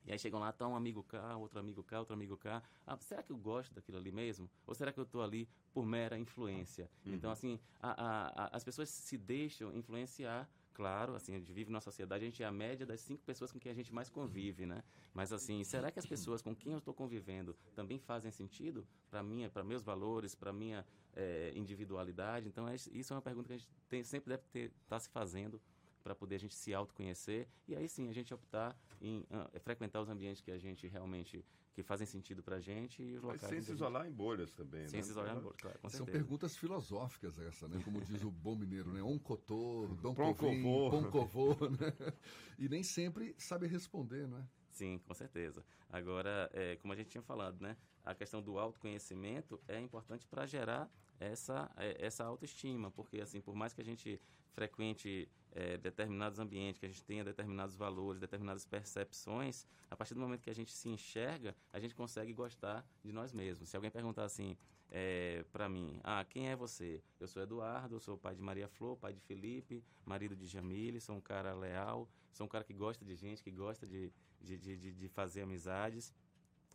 E 0.09 0.11
aí 0.11 0.17
chegam 0.17 0.39
lá, 0.39 0.51
tá 0.51 0.67
um 0.67 0.75
amigo 0.75 1.03
cá, 1.03 1.37
outro 1.37 1.59
amigo 1.59 1.83
cá, 1.83 1.99
outro 1.99 2.15
amigo 2.15 2.35
cá. 2.35 2.63
Ah, 2.85 2.97
será 2.99 3.21
que 3.21 3.31
eu 3.31 3.37
gosto 3.37 3.75
daquilo 3.75 3.99
ali 3.99 4.11
mesmo? 4.11 4.49
Ou 4.65 4.73
será 4.73 4.91
que 4.91 4.99
eu 4.99 5.03
estou 5.03 5.21
ali 5.21 5.47
por 5.71 5.85
mera 5.85 6.17
influência? 6.17 6.89
Uhum. 7.05 7.13
Então, 7.13 7.29
assim, 7.29 7.59
a, 7.79 7.91
a, 7.91 8.45
a, 8.45 8.57
as 8.57 8.63
pessoas 8.63 8.89
se 8.89 9.15
deixam 9.19 9.71
influenciar 9.71 10.49
claro, 10.73 11.13
assim, 11.13 11.35
a 11.35 11.37
gente 11.37 11.51
vive 11.51 11.69
na 11.69 11.81
sociedade, 11.81 12.23
a 12.23 12.27
gente 12.27 12.41
é 12.41 12.45
a 12.45 12.51
média 12.51 12.85
das 12.85 13.01
cinco 13.01 13.21
pessoas 13.23 13.51
com 13.51 13.59
quem 13.59 13.69
a 13.69 13.75
gente 13.75 13.93
mais 13.93 14.09
convive, 14.09 14.65
né? 14.65 14.81
Mas 15.13 15.33
assim, 15.33 15.61
será 15.63 15.91
que 15.91 15.99
as 15.99 16.05
pessoas 16.05 16.41
com 16.41 16.55
quem 16.55 16.71
eu 16.71 16.79
estou 16.79 16.93
convivendo 16.93 17.53
também 17.75 17.99
fazem 17.99 18.31
sentido 18.31 18.87
para 19.11 19.21
minha, 19.21 19.49
para 19.49 19.61
meus 19.61 19.83
valores, 19.83 20.33
para 20.33 20.53
minha 20.53 20.85
é, 21.13 21.51
individualidade? 21.53 22.47
Então, 22.47 22.65
é, 22.65 22.75
isso 22.75 23.11
é 23.11 23.15
uma 23.15 23.21
pergunta 23.21 23.47
que 23.47 23.53
a 23.53 23.57
gente 23.57 23.69
tem, 23.89 24.03
sempre 24.05 24.29
deve 24.29 24.67
estar 24.67 24.79
tá 24.87 24.99
se 24.99 25.09
fazendo 25.09 25.61
para 26.03 26.15
poder 26.15 26.35
a 26.35 26.39
gente 26.39 26.55
se 26.55 26.73
autoconhecer 26.73 27.47
e 27.67 27.75
aí 27.75 27.87
sim 27.87 28.09
a 28.09 28.13
gente 28.13 28.33
optar 28.33 28.77
em 29.01 29.19
uh, 29.31 29.59
frequentar 29.59 30.01
os 30.01 30.09
ambientes 30.09 30.41
que 30.41 30.51
a 30.51 30.57
gente 30.57 30.87
realmente 30.87 31.45
que 31.73 31.83
fazem 31.83 32.05
sentido 32.05 32.43
para 32.43 32.57
a 32.57 32.59
gente 32.59 33.01
e 33.01 33.15
os 33.15 33.23
locais. 33.23 33.41
Mas 33.41 33.51
sem 33.51 33.61
se 33.61 33.71
isolar 33.71 34.03
gente... 34.03 34.13
em 34.13 34.15
bolhas 34.15 34.51
também, 34.53 34.87
sem 34.87 34.99
né? 34.99 35.03
se 35.03 35.11
isolar 35.11 35.37
em 35.37 35.39
bolhas, 35.39 35.61
claro, 35.61 35.79
São 35.81 35.89
certeza. 35.89 36.11
perguntas 36.11 36.57
filosóficas 36.57 37.39
essa, 37.39 37.67
né? 37.67 37.81
Como 37.85 38.01
diz 38.01 38.23
o 38.23 38.31
bom 38.31 38.55
mineiro, 38.55 38.91
né? 38.91 39.01
Oncotô, 39.01 39.87
Dom 40.01 40.13
Covô, 40.13 40.89
Poncovô, 40.89 41.55
né? 41.79 42.13
E 42.57 42.67
nem 42.67 42.83
sempre 42.83 43.33
sabe 43.37 43.67
responder, 43.67 44.27
não 44.27 44.39
é? 44.39 44.47
Sim, 44.71 44.99
com 44.99 45.13
certeza. 45.13 45.63
Agora, 45.89 46.49
é, 46.53 46.75
como 46.77 46.93
a 46.93 46.95
gente 46.95 47.09
tinha 47.09 47.21
falado, 47.21 47.61
né? 47.61 47.77
A 48.03 48.13
questão 48.13 48.41
do 48.41 48.57
autoconhecimento 48.57 49.59
é 49.67 49.79
importante 49.79 50.27
para 50.27 50.45
gerar 50.45 50.91
essa, 51.19 51.69
é, 51.77 52.05
essa 52.05 52.23
autoestima, 52.23 52.89
porque 52.91 53.19
assim, 53.19 53.41
por 53.41 53.55
mais 53.55 53.73
que 53.73 53.81
a 53.81 53.83
gente 53.83 54.21
frequente 54.51 55.29
é, 55.53 55.77
determinados 55.77 56.39
ambientes, 56.39 56.79
que 56.79 56.85
a 56.85 56.89
gente 56.89 57.03
tenha 57.03 57.23
determinados 57.23 57.75
valores, 57.75 58.19
determinadas 58.19 58.65
percepções, 58.65 59.65
a 59.89 59.95
partir 59.95 60.13
do 60.13 60.19
momento 60.19 60.41
que 60.41 60.49
a 60.49 60.55
gente 60.55 60.71
se 60.71 60.89
enxerga, 60.89 61.55
a 61.73 61.79
gente 61.79 61.95
consegue 61.95 62.33
gostar 62.33 62.85
de 63.03 63.11
nós 63.11 63.33
mesmos. 63.33 63.69
Se 63.69 63.75
alguém 63.75 63.91
perguntar 63.91 64.25
assim 64.25 64.57
é, 64.91 65.43
para 65.51 65.69
mim, 65.69 65.99
ah, 66.03 66.25
quem 66.27 66.49
é 66.49 66.55
você? 66.55 67.01
Eu 67.19 67.27
sou 67.27 67.41
Eduardo, 67.41 67.95
eu 67.95 67.99
sou 67.99 68.17
pai 68.17 68.35
de 68.35 68.41
Maria 68.41 68.67
Flor, 68.67 68.97
pai 68.97 69.13
de 69.13 69.21
Felipe, 69.21 69.83
marido 70.05 70.35
de 70.35 70.47
Jamile, 70.47 70.99
sou 70.99 71.15
um 71.15 71.21
cara 71.21 71.53
leal, 71.53 72.09
sou 72.31 72.45
um 72.45 72.49
cara 72.49 72.63
que 72.63 72.73
gosta 72.73 73.05
de 73.05 73.15
gente, 73.15 73.43
que 73.43 73.51
gosta 73.51 73.85
de, 73.85 74.11
de, 74.41 74.57
de, 74.57 74.91
de 74.91 75.07
fazer 75.09 75.41
amizades. 75.41 76.13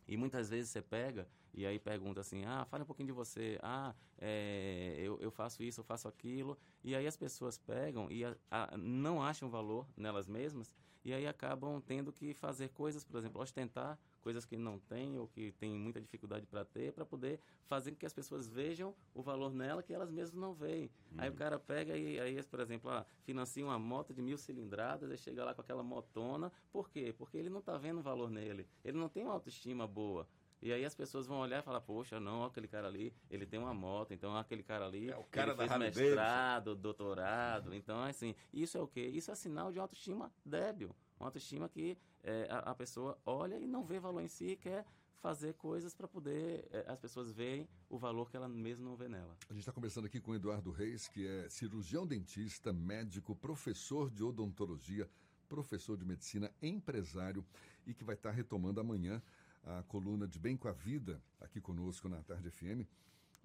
E 0.07 0.15
muitas 0.17 0.49
vezes 0.49 0.71
você 0.71 0.81
pega 0.81 1.27
e 1.53 1.65
aí 1.65 1.79
pergunta 1.79 2.19
assim, 2.19 2.43
ah, 2.45 2.65
fala 2.65 2.83
um 2.83 2.85
pouquinho 2.85 3.07
de 3.07 3.13
você, 3.13 3.57
ah, 3.63 3.95
é, 4.19 4.95
eu, 4.99 5.17
eu 5.21 5.31
faço 5.31 5.63
isso, 5.63 5.79
eu 5.79 5.85
faço 5.85 6.07
aquilo. 6.07 6.57
E 6.83 6.95
aí 6.95 7.07
as 7.07 7.15
pessoas 7.15 7.57
pegam 7.57 8.11
e 8.11 8.25
a, 8.25 8.35
a, 8.51 8.77
não 8.77 9.21
acham 9.21 9.49
valor 9.49 9.87
nelas 9.95 10.27
mesmas 10.27 10.75
e 11.03 11.13
aí 11.13 11.25
acabam 11.25 11.79
tendo 11.81 12.11
que 12.11 12.33
fazer 12.33 12.69
coisas, 12.69 13.03
por 13.03 13.17
exemplo, 13.17 13.41
ostentar 13.41 13.97
coisas 14.25 14.43
que 14.43 14.57
não 14.57 14.79
têm 14.79 15.19
ou 15.19 15.27
que 15.27 15.51
têm 15.51 15.77
muita 15.77 16.01
dificuldade 16.01 16.47
para 16.47 16.65
ter, 16.65 16.91
para 16.91 17.05
poder 17.05 17.39
fazer 17.67 17.91
com 17.91 17.97
que 17.97 18.07
as 18.07 18.13
pessoas 18.13 18.47
vejam 18.47 18.95
o 19.13 19.21
valor 19.21 19.53
nela 19.53 19.83
que 19.83 19.93
elas 19.93 20.09
mesmas 20.09 20.41
não 20.41 20.51
veem. 20.51 20.89
Uhum. 21.11 21.17
Aí 21.19 21.29
o 21.29 21.33
cara 21.35 21.59
pega 21.59 21.95
e, 21.95 22.19
aí, 22.19 22.41
por 22.41 22.59
exemplo, 22.59 22.89
ah, 22.89 23.05
financia 23.21 23.63
uma 23.63 23.77
moto 23.77 24.15
de 24.15 24.23
mil 24.23 24.35
cilindradas 24.35 25.11
e 25.11 25.17
chega 25.17 25.45
lá 25.45 25.53
com 25.53 25.61
aquela 25.61 25.83
motona. 25.83 26.51
Por 26.71 26.89
quê? 26.89 27.13
Porque 27.15 27.37
ele 27.37 27.51
não 27.51 27.59
está 27.59 27.77
vendo 27.77 28.01
valor 28.01 28.31
nele. 28.31 28.67
Ele 28.83 28.97
não 28.97 29.07
tem 29.07 29.23
uma 29.23 29.33
autoestima 29.33 29.85
boa. 29.85 30.27
E 30.59 30.73
aí 30.73 30.83
as 30.83 30.95
pessoas 30.95 31.27
vão 31.27 31.37
olhar 31.37 31.59
e 31.59 31.61
falar, 31.61 31.81
poxa, 31.81 32.19
não, 32.19 32.43
aquele 32.43 32.67
cara 32.67 32.87
ali, 32.87 33.13
ele 33.29 33.45
tem 33.45 33.59
uma 33.59 33.75
moto, 33.75 34.11
então 34.11 34.35
aquele 34.35 34.63
cara 34.63 34.87
ali, 34.87 35.11
é 35.11 35.15
o 35.15 35.23
cara 35.25 35.51
ele 35.51 35.67
fez 35.67 35.95
mestrado, 35.95 36.75
doutorado, 36.75 37.75
então 37.75 38.01
assim, 38.01 38.33
isso 38.51 38.75
é 38.75 38.81
o 38.81 38.87
quê? 38.87 39.01
Isso 39.01 39.29
é 39.29 39.35
sinal 39.35 39.71
de 39.71 39.77
autoestima 39.77 40.33
débil. 40.43 40.95
Uma 41.19 41.27
autoestima 41.27 41.69
que 41.69 41.97
é, 42.23 42.47
a, 42.49 42.71
a, 42.71 42.75
pessoa 42.75 43.17
olha 43.25 43.57
e 43.57 43.67
não 43.67 43.83
vê 43.83 43.99
valor 43.99 44.21
em 44.21 44.27
si 44.27 44.47
e 44.47 44.55
quer 44.55 44.85
fazer 45.21 45.53
coisas 45.53 45.93
para 45.93 46.07
poder 46.07 46.67
é, 46.71 46.85
as 46.87 46.99
pessoas 46.99 47.31
verem 47.31 47.67
o 47.89 47.97
valor 47.97 48.29
que 48.29 48.37
ela 48.37 48.47
mesma 48.47 48.85
não 48.85 48.95
vê 48.95 49.07
nela. 49.07 49.35
A 49.49 49.53
gente 49.53 49.61
está 49.61 49.71
conversando 49.71 50.05
aqui 50.05 50.19
com 50.19 50.31
o 50.31 50.35
Eduardo 50.35 50.71
Reis, 50.71 51.07
que 51.07 51.25
é 51.25 51.49
cirurgião 51.49 52.05
dentista, 52.05 52.73
médico, 52.73 53.35
professor 53.35 54.09
de 54.11 54.23
odontologia, 54.23 55.09
professor 55.47 55.97
de 55.97 56.05
medicina, 56.05 56.51
empresário 56.61 57.45
e 57.85 57.93
que 57.93 58.03
vai 58.03 58.15
estar 58.15 58.29
tá 58.29 58.35
retomando 58.35 58.79
amanhã 58.79 59.21
a 59.63 59.83
coluna 59.83 60.27
de 60.27 60.37
Bem 60.37 60.55
com 60.55 60.67
a 60.67 60.71
Vida 60.71 61.21
aqui 61.39 61.59
conosco 61.59 62.07
na 62.07 62.21
Tarde 62.21 62.51
FM. 62.51 62.87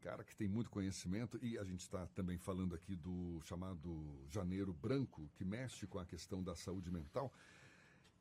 Cara 0.01 0.25
que 0.25 0.35
tem 0.35 0.49
muito 0.49 0.71
conhecimento 0.71 1.39
e 1.43 1.59
a 1.59 1.65
gente 1.65 1.81
está 1.81 2.07
também 2.09 2.39
falando 2.39 2.75
aqui 2.75 2.97
do 2.97 3.41
chamado 3.43 4.25
Janeiro 4.29 4.73
Branco, 4.73 5.31
que 5.35 5.45
mexe 5.45 5.87
com 5.87 5.99
a 5.99 6.07
questão 6.07 6.43
da 6.43 6.55
saúde 6.55 6.91
mental. 6.91 7.33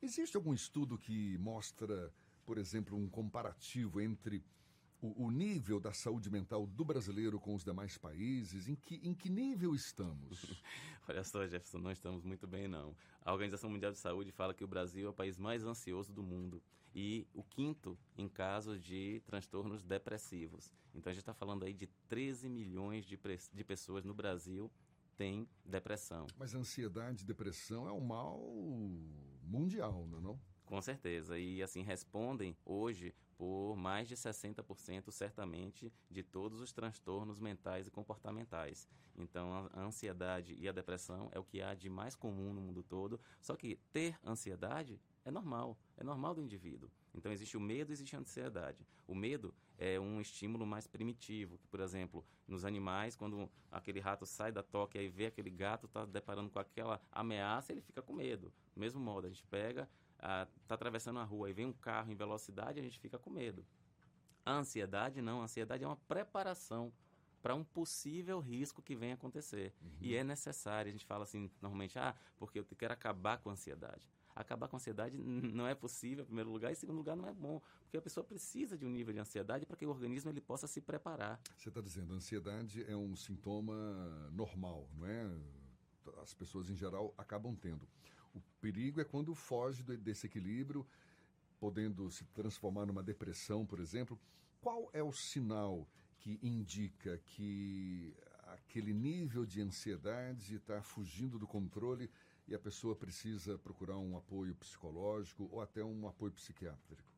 Existe 0.02 0.36
algum 0.36 0.54
estudo 0.54 0.96
que 0.96 1.36
mostra, 1.38 2.12
por 2.46 2.56
exemplo, 2.56 2.96
um 2.96 3.08
comparativo 3.08 4.00
entre 4.00 4.42
o, 5.00 5.26
o, 5.26 5.30
nível 5.30 5.78
da 5.78 5.92
saúde 5.92 6.30
mental 6.30 6.66
do 6.66 6.84
brasileiro 6.84 7.38
com 7.38 7.54
os 7.54 7.62
demais 7.62 7.98
países? 7.98 8.66
Em 8.66 8.74
que, 8.74 8.94
em 9.02 9.12
que 9.12 9.28
nível 9.28 9.74
estamos? 9.74 10.62
Olha 11.06 11.22
só, 11.22 11.46
Jefferson, 11.46 11.78
não 11.78 11.90
estamos 11.90 12.24
muito 12.24 12.46
bem, 12.46 12.66
não. 12.66 12.96
A 13.22 13.32
Organização 13.32 13.68
Mundial 13.68 13.92
de 13.92 13.98
Saúde 13.98 14.32
fala 14.32 14.54
que 14.54 14.64
o 14.64 14.68
Brasil 14.68 15.06
é 15.06 15.10
o 15.10 15.14
país 15.14 15.36
mais 15.36 15.64
ansioso 15.64 16.12
do 16.12 16.22
mundo 16.22 16.62
e 16.94 17.26
o 17.34 17.42
quinto 17.42 17.98
em 18.16 18.28
casos 18.28 18.82
de 18.82 19.22
transtornos 19.26 19.82
depressivos. 19.82 20.72
Então, 20.94 21.10
a 21.10 21.14
gente 21.14 21.22
está 21.22 21.34
falando 21.34 21.64
aí 21.64 21.74
de 21.74 21.86
13 22.08 22.48
milhões 22.48 23.04
de, 23.04 23.18
de 23.52 23.64
pessoas 23.64 24.04
no 24.04 24.14
Brasil 24.14 24.70
têm 25.16 25.46
depressão. 25.64 26.26
Mas 26.38 26.54
ansiedade 26.54 27.22
e 27.22 27.26
depressão 27.26 27.86
é 27.86 27.92
um 27.92 28.00
mal 28.00 28.40
mundial, 29.50 30.06
não 30.06 30.18
é 30.18 30.20
não? 30.20 30.40
Com 30.64 30.80
certeza. 30.80 31.38
E 31.38 31.62
assim 31.62 31.82
respondem 31.82 32.56
hoje 32.64 33.12
por 33.36 33.74
mais 33.74 34.06
de 34.06 34.14
60% 34.14 35.10
certamente 35.10 35.92
de 36.08 36.22
todos 36.22 36.60
os 36.60 36.72
transtornos 36.72 37.40
mentais 37.40 37.88
e 37.88 37.90
comportamentais. 37.90 38.86
Então 39.16 39.68
a 39.72 39.80
ansiedade 39.80 40.54
e 40.58 40.68
a 40.68 40.72
depressão 40.72 41.28
é 41.32 41.38
o 41.38 41.44
que 41.44 41.60
há 41.60 41.74
de 41.74 41.88
mais 41.90 42.14
comum 42.14 42.52
no 42.52 42.60
mundo 42.60 42.82
todo. 42.82 43.20
Só 43.40 43.56
que 43.56 43.76
ter 43.92 44.16
ansiedade 44.24 45.00
é 45.24 45.30
normal, 45.30 45.76
é 45.96 46.04
normal 46.04 46.34
do 46.34 46.42
indivíduo. 46.42 46.90
Então 47.14 47.32
existe 47.32 47.56
o 47.56 47.60
medo, 47.60 47.92
existe 47.92 48.14
a 48.14 48.20
ansiedade. 48.20 48.86
O 49.08 49.14
medo 49.14 49.52
é 49.80 49.98
um 49.98 50.20
estímulo 50.20 50.66
mais 50.66 50.86
primitivo, 50.86 51.58
por 51.70 51.80
exemplo, 51.80 52.24
nos 52.46 52.66
animais, 52.66 53.16
quando 53.16 53.50
aquele 53.72 53.98
rato 53.98 54.26
sai 54.26 54.52
da 54.52 54.62
toca 54.62 55.00
e 55.00 55.08
vê 55.08 55.26
aquele 55.26 55.48
gato 55.48 55.86
está 55.86 56.04
deparando 56.04 56.50
com 56.50 56.58
aquela 56.58 57.00
ameaça, 57.10 57.72
ele 57.72 57.80
fica 57.80 58.02
com 58.02 58.12
medo. 58.12 58.52
Do 58.74 58.80
mesmo 58.80 59.00
modo, 59.00 59.26
a 59.26 59.30
gente 59.30 59.42
pega 59.44 59.88
está 60.62 60.74
atravessando 60.74 61.18
a 61.18 61.24
rua 61.24 61.48
e 61.48 61.52
vem 61.54 61.64
um 61.64 61.72
carro 61.72 62.12
em 62.12 62.14
velocidade, 62.14 62.78
a 62.78 62.82
gente 62.82 62.98
fica 62.98 63.18
com 63.18 63.30
medo. 63.30 63.64
A 64.44 64.52
ansiedade 64.52 65.22
não, 65.22 65.40
a 65.40 65.44
ansiedade 65.44 65.82
é 65.82 65.86
uma 65.86 65.96
preparação 65.96 66.92
para 67.40 67.54
um 67.54 67.64
possível 67.64 68.38
risco 68.38 68.82
que 68.82 68.94
venha 68.94 69.14
acontecer. 69.14 69.74
Uhum. 69.80 69.90
E 70.00 70.14
é 70.14 70.22
necessário, 70.22 70.90
a 70.90 70.92
gente 70.92 71.06
fala 71.06 71.24
assim 71.24 71.50
normalmente, 71.60 71.98
ah, 71.98 72.14
porque 72.38 72.58
eu 72.58 72.66
quero 72.76 72.92
acabar 72.92 73.38
com 73.38 73.48
a 73.48 73.52
ansiedade. 73.52 74.06
Acabar 74.34 74.68
com 74.68 74.76
a 74.76 74.78
ansiedade 74.78 75.16
não 75.18 75.66
é 75.66 75.74
possível, 75.74 76.22
em 76.22 76.26
primeiro 76.26 76.50
lugar, 76.50 76.70
e 76.70 76.72
em 76.72 76.76
segundo 76.76 76.96
lugar, 76.98 77.16
não 77.16 77.26
é 77.26 77.32
bom, 77.32 77.60
porque 77.82 77.96
a 77.96 78.02
pessoa 78.02 78.24
precisa 78.24 78.76
de 78.78 78.86
um 78.86 78.90
nível 78.90 79.12
de 79.12 79.20
ansiedade 79.20 79.66
para 79.66 79.76
que 79.76 79.84
o 79.84 79.90
organismo 79.90 80.30
ele 80.30 80.40
possa 80.40 80.66
se 80.66 80.80
preparar. 80.80 81.40
Você 81.56 81.68
está 81.68 81.80
dizendo, 81.80 82.12
a 82.14 82.16
ansiedade 82.16 82.84
é 82.88 82.96
um 82.96 83.14
sintoma 83.16 83.74
normal, 84.32 84.88
não 84.96 85.06
é? 85.06 85.30
As 86.22 86.32
pessoas 86.32 86.70
em 86.70 86.74
geral 86.74 87.14
acabam 87.18 87.54
tendo. 87.54 87.86
O 88.34 88.40
perigo 88.60 89.00
é 89.00 89.04
quando 89.04 89.34
foge 89.34 89.82
desse 89.82 90.26
equilíbrio, 90.26 90.86
podendo 91.58 92.10
se 92.10 92.24
transformar 92.26 92.86
numa 92.86 93.02
depressão, 93.02 93.66
por 93.66 93.80
exemplo. 93.80 94.18
Qual 94.60 94.88
é 94.92 95.02
o 95.02 95.12
sinal 95.12 95.86
que 96.18 96.38
indica 96.42 97.18
que 97.18 98.14
aquele 98.52 98.92
nível 98.92 99.44
de 99.44 99.60
ansiedade 99.60 100.56
está 100.56 100.82
fugindo 100.82 101.38
do 101.38 101.46
controle 101.46 102.10
e 102.50 102.54
a 102.54 102.58
pessoa 102.58 102.94
precisa 102.94 103.56
procurar 103.56 103.96
um 103.96 104.16
apoio 104.16 104.54
psicológico 104.56 105.48
ou 105.50 105.62
até 105.62 105.82
um 105.82 106.06
apoio 106.06 106.32
psiquiátrico? 106.32 107.10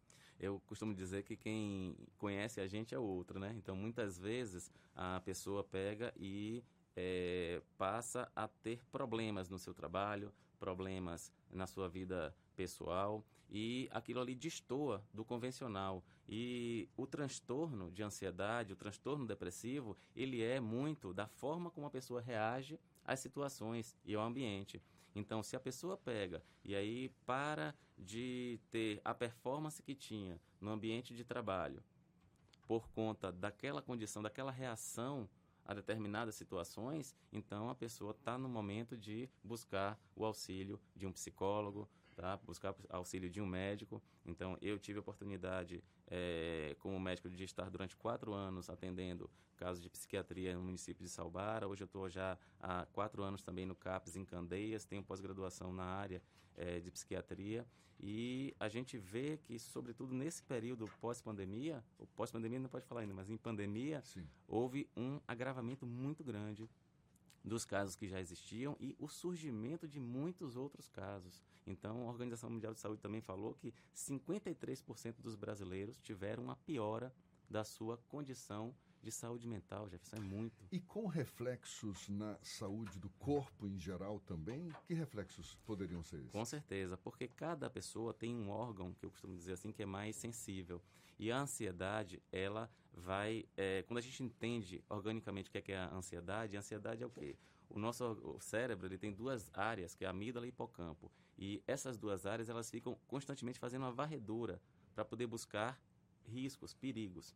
eu 0.43 0.61
costumo 0.67 0.93
dizer 0.93 1.23
que 1.23 1.37
quem 1.37 1.97
conhece 2.19 2.61
a 2.61 2.67
gente 2.67 2.93
é 2.93 2.99
o 2.99 3.03
outro, 3.03 3.39
né? 3.39 3.55
Então, 3.57 3.77
muitas 3.77 4.19
vezes 4.19 4.73
a 4.95 5.21
pessoa 5.21 5.63
pega 5.63 6.13
e 6.17 6.65
é, 6.97 7.63
passa 7.79 8.31
a 8.35 8.49
ter 8.49 8.85
problemas 8.91 9.49
no 9.49 9.57
seu 9.57 9.73
trabalho, 9.73 10.33
problemas 10.59 11.33
na 11.49 11.69
sua 11.69 11.89
vida 11.89 12.35
pessoal 12.57 13.25
e 13.49 13.89
aquilo 13.93 14.21
ali 14.21 14.35
destoa 14.35 15.05
do 15.15 15.25
convencional. 15.25 16.03
E 16.29 16.89
o 16.97 17.07
transtorno 17.07 17.93
de 17.93 18.03
ansiedade, 18.03 18.73
o 18.73 18.77
transtorno 18.77 19.25
depressivo, 19.25 19.97
ele 20.17 20.43
é 20.43 20.59
muito 20.59 21.15
da 21.15 21.29
forma 21.29 21.71
como 21.71 21.87
a 21.87 21.91
pessoa 21.91 22.21
reage 22.21 22.81
às 23.05 23.21
situações 23.21 23.97
e 24.05 24.15
ao 24.15 24.25
ambiente. 24.25 24.83
Então, 25.15 25.43
se 25.43 25.55
a 25.55 25.61
pessoa 25.61 25.97
pega 25.97 26.43
e 26.65 26.75
aí 26.75 27.11
para 27.27 27.75
de 27.99 28.59
ter 28.71 29.01
a 29.05 29.15
performance 29.15 29.83
que 29.83 29.95
tinha 29.95 30.41
no 30.61 30.71
ambiente 30.71 31.15
de 31.15 31.25
trabalho 31.25 31.83
por 32.67 32.89
conta 32.89 33.31
daquela 33.31 33.83
condição, 33.83 34.23
daquela 34.23 34.51
reação 34.51 35.29
a 35.65 35.75
determinadas 35.75 36.35
situações, 36.35 37.15
então 37.33 37.71
a 37.71 37.75
pessoa 37.75 38.13
está 38.13 38.37
no 38.37 38.49
momento 38.49 38.97
de 38.97 39.29
buscar 39.45 39.99
o 40.17 40.25
auxílio 40.25 40.81
de 40.97 41.07
um 41.07 41.13
psicólogo, 41.13 41.89
tá? 42.17 42.37
buscar 42.39 42.75
auxílio 42.89 43.31
de 43.31 43.41
um 43.41 43.47
médico. 43.47 44.03
Então, 44.25 44.57
eu 44.61 44.79
tive 44.79 44.99
a 44.99 45.01
oportunidade, 45.03 45.83
é, 46.15 46.77
como 46.79 47.01
médico, 47.01 47.31
de 47.31 47.43
estar 47.43 47.71
durante 47.71 47.97
quatro 47.97 48.35
anos 48.35 48.69
atendendo 48.69 49.31
casos 49.57 49.83
de 49.83 49.89
psiquiatria 49.89 50.55
no 50.55 50.63
município 50.63 51.03
de 51.03 51.09
Salbara. 51.09 51.67
Hoje 51.67 51.83
eu 51.83 51.87
estou 51.87 52.07
já 52.11 52.39
há 52.61 52.85
quatro 52.93 53.23
anos 53.23 53.43
também 53.43 53.65
no 53.65 53.75
CAPES 53.75 54.17
em 54.17 54.25
Candeias, 54.25 54.85
tenho 54.85 55.03
pós-graduação 55.03 55.73
na 55.73 55.85
área 55.85 56.23
é, 56.55 56.81
de 56.81 56.91
psiquiatria. 56.91 57.67
E 57.99 58.55
a 58.61 58.69
gente 58.69 58.99
vê 58.99 59.39
que, 59.39 59.59
sobretudo 59.59 60.13
nesse 60.13 60.43
período 60.43 60.87
pós-pandemia, 61.01 61.83
o 61.99 62.07
pós-pandemia 62.07 62.59
não 62.59 62.69
pode 62.69 62.85
falar 62.85 63.03
ainda, 63.03 63.15
mas 63.15 63.31
em 63.31 63.37
pandemia, 63.39 64.03
Sim. 64.03 64.27
houve 64.47 64.91
um 64.95 65.19
agravamento 65.27 65.87
muito 65.87 66.23
grande 66.23 66.69
dos 67.45 67.65
casos 67.65 67.97
que 67.97 68.07
já 68.07 68.21
existiam 68.21 68.77
e 68.81 68.95
o 68.99 69.09
surgimento 69.09 69.89
de 69.89 69.99
muitos 69.99 70.57
outros 70.57 70.89
casos. 70.89 71.43
Então, 71.67 72.09
a 72.09 72.11
Organização 72.11 72.51
Mundial 72.51 72.75
de 72.75 72.81
Saúde 72.81 73.01
também 73.01 73.21
falou 73.21 73.55
que 73.55 73.75
53% 73.95 75.17
dos 75.21 75.35
brasileiros 75.35 75.99
tiveram 76.01 76.45
uma 76.45 76.57
piora 76.57 77.13
da 77.49 77.65
sua 77.65 77.97
condição 78.09 78.75
de 79.03 79.11
saúde 79.11 79.47
mental, 79.47 79.89
Jefferson, 79.89 80.17
é 80.17 80.21
muito. 80.21 80.65
E 80.71 80.81
com 80.81 81.07
reflexos 81.07 82.09
na 82.09 82.39
saúde 82.41 82.99
do 82.99 83.11
corpo 83.11 83.67
em 83.67 83.79
geral 83.79 84.21
também, 84.21 84.71
que 84.87 84.95
reflexos 84.95 85.57
poderiam 85.67 86.03
ser 86.03 86.21
esses? 86.21 86.31
Com 86.31 86.45
certeza, 86.45 86.97
porque 86.97 87.27
cada 87.27 87.69
pessoa 87.69 88.15
tem 88.15 88.35
um 88.35 88.49
órgão, 88.49 88.95
que 88.95 89.05
eu 89.05 89.11
costumo 89.11 89.37
dizer 89.37 89.55
assim, 89.55 89.73
que 89.73 89.83
é 89.83 89.87
mais 89.87 90.17
sensível. 90.17 90.81
E 91.19 91.31
a 91.31 91.41
ansiedade, 91.41 92.23
ela 92.31 92.71
vai... 92.93 93.45
É, 93.57 93.83
quando 93.83 93.99
a 93.99 94.03
gente 94.03 94.23
entende 94.23 94.83
organicamente 94.89 95.49
o 95.49 95.53
que 95.53 95.59
é, 95.59 95.63
que 95.63 95.73
é 95.73 95.79
a 95.79 95.93
ansiedade, 95.93 96.57
a 96.57 96.61
ansiedade 96.61 97.03
é 97.03 97.07
o 97.07 97.11
quê? 97.11 97.37
O 97.69 97.79
nosso 97.79 98.05
o 98.05 98.41
cérebro 98.41 98.87
ele 98.87 98.99
tem 98.99 99.13
duas 99.13 99.51
áreas, 99.55 99.95
que 99.95 100.05
é 100.05 100.07
a 100.07 100.11
amígdala 100.11 100.47
e 100.47 100.51
hipocampo. 100.51 101.11
E 101.39 101.63
essas 101.67 101.97
duas 101.97 102.27
áreas, 102.27 102.49
elas 102.49 102.71
ficam 102.71 102.97
constantemente 103.07 103.59
fazendo 103.59 103.83
uma 103.83 103.93
varredura 103.93 104.61
para 104.95 105.05
poder 105.05 105.27
buscar 105.27 105.81
riscos, 106.27 106.75
perigos. 106.75 107.35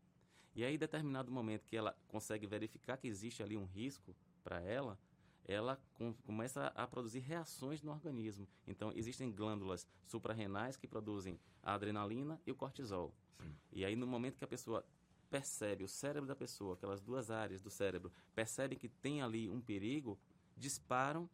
E 0.56 0.64
aí, 0.64 0.74
em 0.74 0.78
determinado 0.78 1.30
momento 1.30 1.66
que 1.66 1.76
ela 1.76 1.94
consegue 2.08 2.46
verificar 2.46 2.96
que 2.96 3.06
existe 3.06 3.42
ali 3.42 3.58
um 3.58 3.66
risco 3.66 4.16
para 4.42 4.58
ela, 4.62 4.98
ela 5.44 5.78
com, 5.92 6.14
começa 6.24 6.68
a 6.68 6.86
produzir 6.86 7.18
reações 7.18 7.82
no 7.82 7.92
organismo. 7.92 8.48
Então, 8.66 8.90
existem 8.94 9.30
glândulas 9.30 9.86
suprarrenais 10.06 10.74
que 10.74 10.88
produzem 10.88 11.38
a 11.62 11.74
adrenalina 11.74 12.40
e 12.46 12.50
o 12.50 12.54
cortisol. 12.54 13.14
Sim. 13.38 13.54
E 13.70 13.84
aí, 13.84 13.94
no 13.94 14.06
momento 14.06 14.38
que 14.38 14.44
a 14.44 14.48
pessoa 14.48 14.82
percebe, 15.28 15.84
o 15.84 15.88
cérebro 15.88 16.26
da 16.26 16.34
pessoa, 16.34 16.72
aquelas 16.72 17.02
duas 17.02 17.30
áreas 17.30 17.60
do 17.60 17.68
cérebro, 17.68 18.10
percebe 18.34 18.76
que 18.76 18.88
tem 18.88 19.20
ali 19.20 19.50
um 19.50 19.60
perigo, 19.60 20.18
disparam 20.56 21.28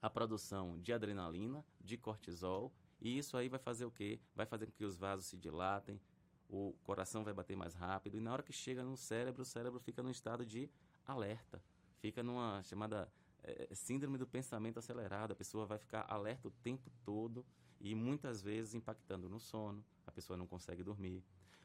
a 0.00 0.08
produção 0.08 0.78
de 0.78 0.92
adrenalina, 0.92 1.64
de 1.80 1.96
cortisol, 1.96 2.72
e 3.00 3.18
isso 3.18 3.36
aí 3.36 3.48
vai 3.48 3.58
fazer 3.58 3.86
o 3.86 3.90
quê? 3.90 4.20
Vai 4.36 4.46
fazer 4.46 4.66
com 4.66 4.72
que 4.72 4.84
os 4.84 4.96
vasos 4.96 5.26
se 5.26 5.36
dilatem, 5.36 6.00
o 6.48 6.74
coração 6.84 7.24
vai 7.24 7.32
bater 7.32 7.56
mais 7.56 7.74
rápido 7.74 8.16
e 8.16 8.20
na 8.20 8.32
hora 8.32 8.42
que 8.42 8.52
chega 8.52 8.82
no 8.82 8.96
cérebro, 8.96 9.42
o 9.42 9.44
cérebro 9.44 9.80
fica 9.80 10.02
num 10.02 10.10
estado 10.10 10.44
de 10.44 10.70
alerta, 11.04 11.62
fica 11.98 12.22
numa 12.22 12.62
chamada 12.62 13.10
é, 13.42 13.68
síndrome 13.74 14.18
do 14.18 14.26
pensamento 14.26 14.78
acelerado, 14.78 15.32
a 15.32 15.36
pessoa 15.36 15.66
vai 15.66 15.78
ficar 15.78 16.04
alerta 16.08 16.48
o 16.48 16.50
tempo 16.50 16.90
todo 17.04 17.44
e 17.80 17.94
muitas 17.94 18.42
vezes 18.42 18.74
impactando 18.74 19.28
no 19.28 19.38
sono, 19.38 19.84
a 20.06 20.12
pessoa 20.12 20.36
não 20.36 20.46
consegue 20.46 20.82
dormir. 20.82 21.22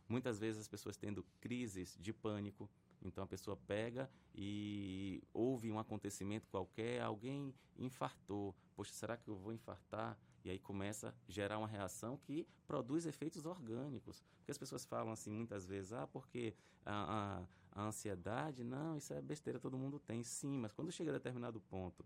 Muitas 0.07 0.37
vezes 0.37 0.61
as 0.61 0.67
pessoas 0.67 0.97
tendo 0.97 1.25
crises 1.39 1.97
de 1.99 2.11
pânico, 2.11 2.69
então 3.01 3.23
a 3.23 3.27
pessoa 3.27 3.55
pega 3.55 4.09
e 4.35 5.23
ouve 5.33 5.71
um 5.71 5.79
acontecimento 5.79 6.47
qualquer, 6.49 7.01
alguém 7.01 7.53
infartou. 7.77 8.53
Poxa, 8.75 8.91
será 8.93 9.15
que 9.15 9.29
eu 9.29 9.35
vou 9.35 9.53
infartar? 9.53 10.17
E 10.43 10.49
aí 10.49 10.59
começa 10.59 11.09
a 11.09 11.31
gerar 11.31 11.57
uma 11.57 11.67
reação 11.67 12.17
que 12.17 12.47
produz 12.67 13.05
efeitos 13.05 13.45
orgânicos. 13.45 14.23
Porque 14.37 14.51
as 14.51 14.57
pessoas 14.57 14.85
falam 14.85 15.11
assim 15.11 15.31
muitas 15.31 15.65
vezes, 15.65 15.93
ah, 15.93 16.07
porque 16.07 16.53
a, 16.85 17.45
a, 17.73 17.81
a 17.81 17.85
ansiedade, 17.87 18.63
não, 18.63 18.97
isso 18.97 19.13
é 19.13 19.21
besteira, 19.21 19.59
todo 19.59 19.77
mundo 19.77 19.99
tem. 19.99 20.23
Sim, 20.23 20.57
mas 20.57 20.71
quando 20.71 20.91
chega 20.91 21.11
a 21.11 21.13
determinado 21.13 21.59
ponto 21.61 22.05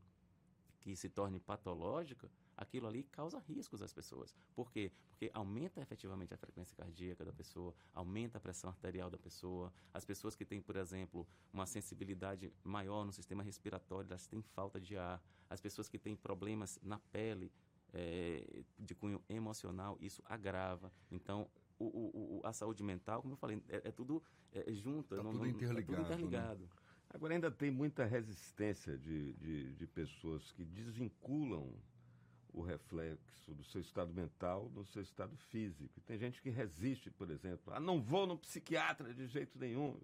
que 0.86 0.96
se 0.96 1.10
torne 1.10 1.40
patológica, 1.40 2.30
aquilo 2.56 2.86
ali 2.86 3.02
causa 3.04 3.40
riscos 3.40 3.82
às 3.82 3.92
pessoas. 3.92 4.36
Por 4.54 4.72
quê? 4.72 4.92
Porque 5.10 5.32
aumenta 5.34 5.82
efetivamente 5.82 6.32
a 6.32 6.38
frequência 6.38 6.76
cardíaca 6.76 7.26
da 7.26 7.34
pessoa, 7.34 7.74
aumenta 7.92 8.38
a 8.38 8.42
pressão 8.42 8.70
arterial 8.70 9.10
da 9.10 9.18
pessoa. 9.18 9.74
As 9.92 10.06
pessoas 10.06 10.36
que 10.36 10.46
têm, 10.46 10.62
por 10.62 10.76
exemplo, 10.76 11.28
uma 11.52 11.66
sensibilidade 11.66 12.54
maior 12.64 13.04
no 13.04 13.12
sistema 13.12 13.42
respiratório, 13.42 14.10
elas 14.10 14.28
têm 14.28 14.44
falta 14.44 14.80
de 14.80 14.96
ar. 14.96 15.20
As 15.50 15.60
pessoas 15.60 15.90
que 15.90 15.98
têm 15.98 16.16
problemas 16.16 16.80
na 16.84 17.00
pele, 17.00 17.52
é, 17.96 18.64
de 18.78 18.94
cunho 18.94 19.24
emocional, 19.30 19.98
isso 20.02 20.22
agrava. 20.26 20.92
Então, 21.10 21.50
o, 21.80 21.86
o, 21.86 22.40
o, 22.40 22.42
a 22.46 22.52
saúde 22.52 22.84
mental, 22.84 23.22
como 23.22 23.34
eu 23.34 23.38
falei, 23.38 23.62
é, 23.70 23.88
é 23.88 23.92
tudo 23.92 24.22
é, 24.52 24.72
junto. 24.74 25.16
Está 25.16 25.30
tudo 25.30 25.48
interligado. 25.48 25.86
Tá 25.86 26.04
tudo 26.04 26.14
interligado. 26.14 26.62
Né? 26.62 26.70
Agora, 27.10 27.34
ainda 27.34 27.50
tem 27.50 27.72
muita 27.72 28.04
resistência 28.04 28.98
de, 28.98 29.34
de, 29.34 29.74
de 29.74 29.88
pessoas 29.88 30.52
que 30.52 30.66
desvinculam 30.66 31.74
o 32.52 32.62
reflexo 32.62 33.54
do 33.54 33.64
seu 33.64 33.82
estado 33.82 34.14
mental 34.14 34.70
no 34.74 34.86
seu 34.86 35.02
estado 35.02 35.36
físico. 35.38 36.02
Tem 36.02 36.18
gente 36.18 36.42
que 36.42 36.50
resiste, 36.50 37.10
por 37.10 37.30
exemplo. 37.30 37.74
Ah, 37.74 37.80
não 37.80 38.02
vou 38.02 38.28
no 38.28 38.38
psiquiatra 38.38 39.14
de 39.14 39.28
jeito 39.28 39.58
nenhum. 39.58 39.98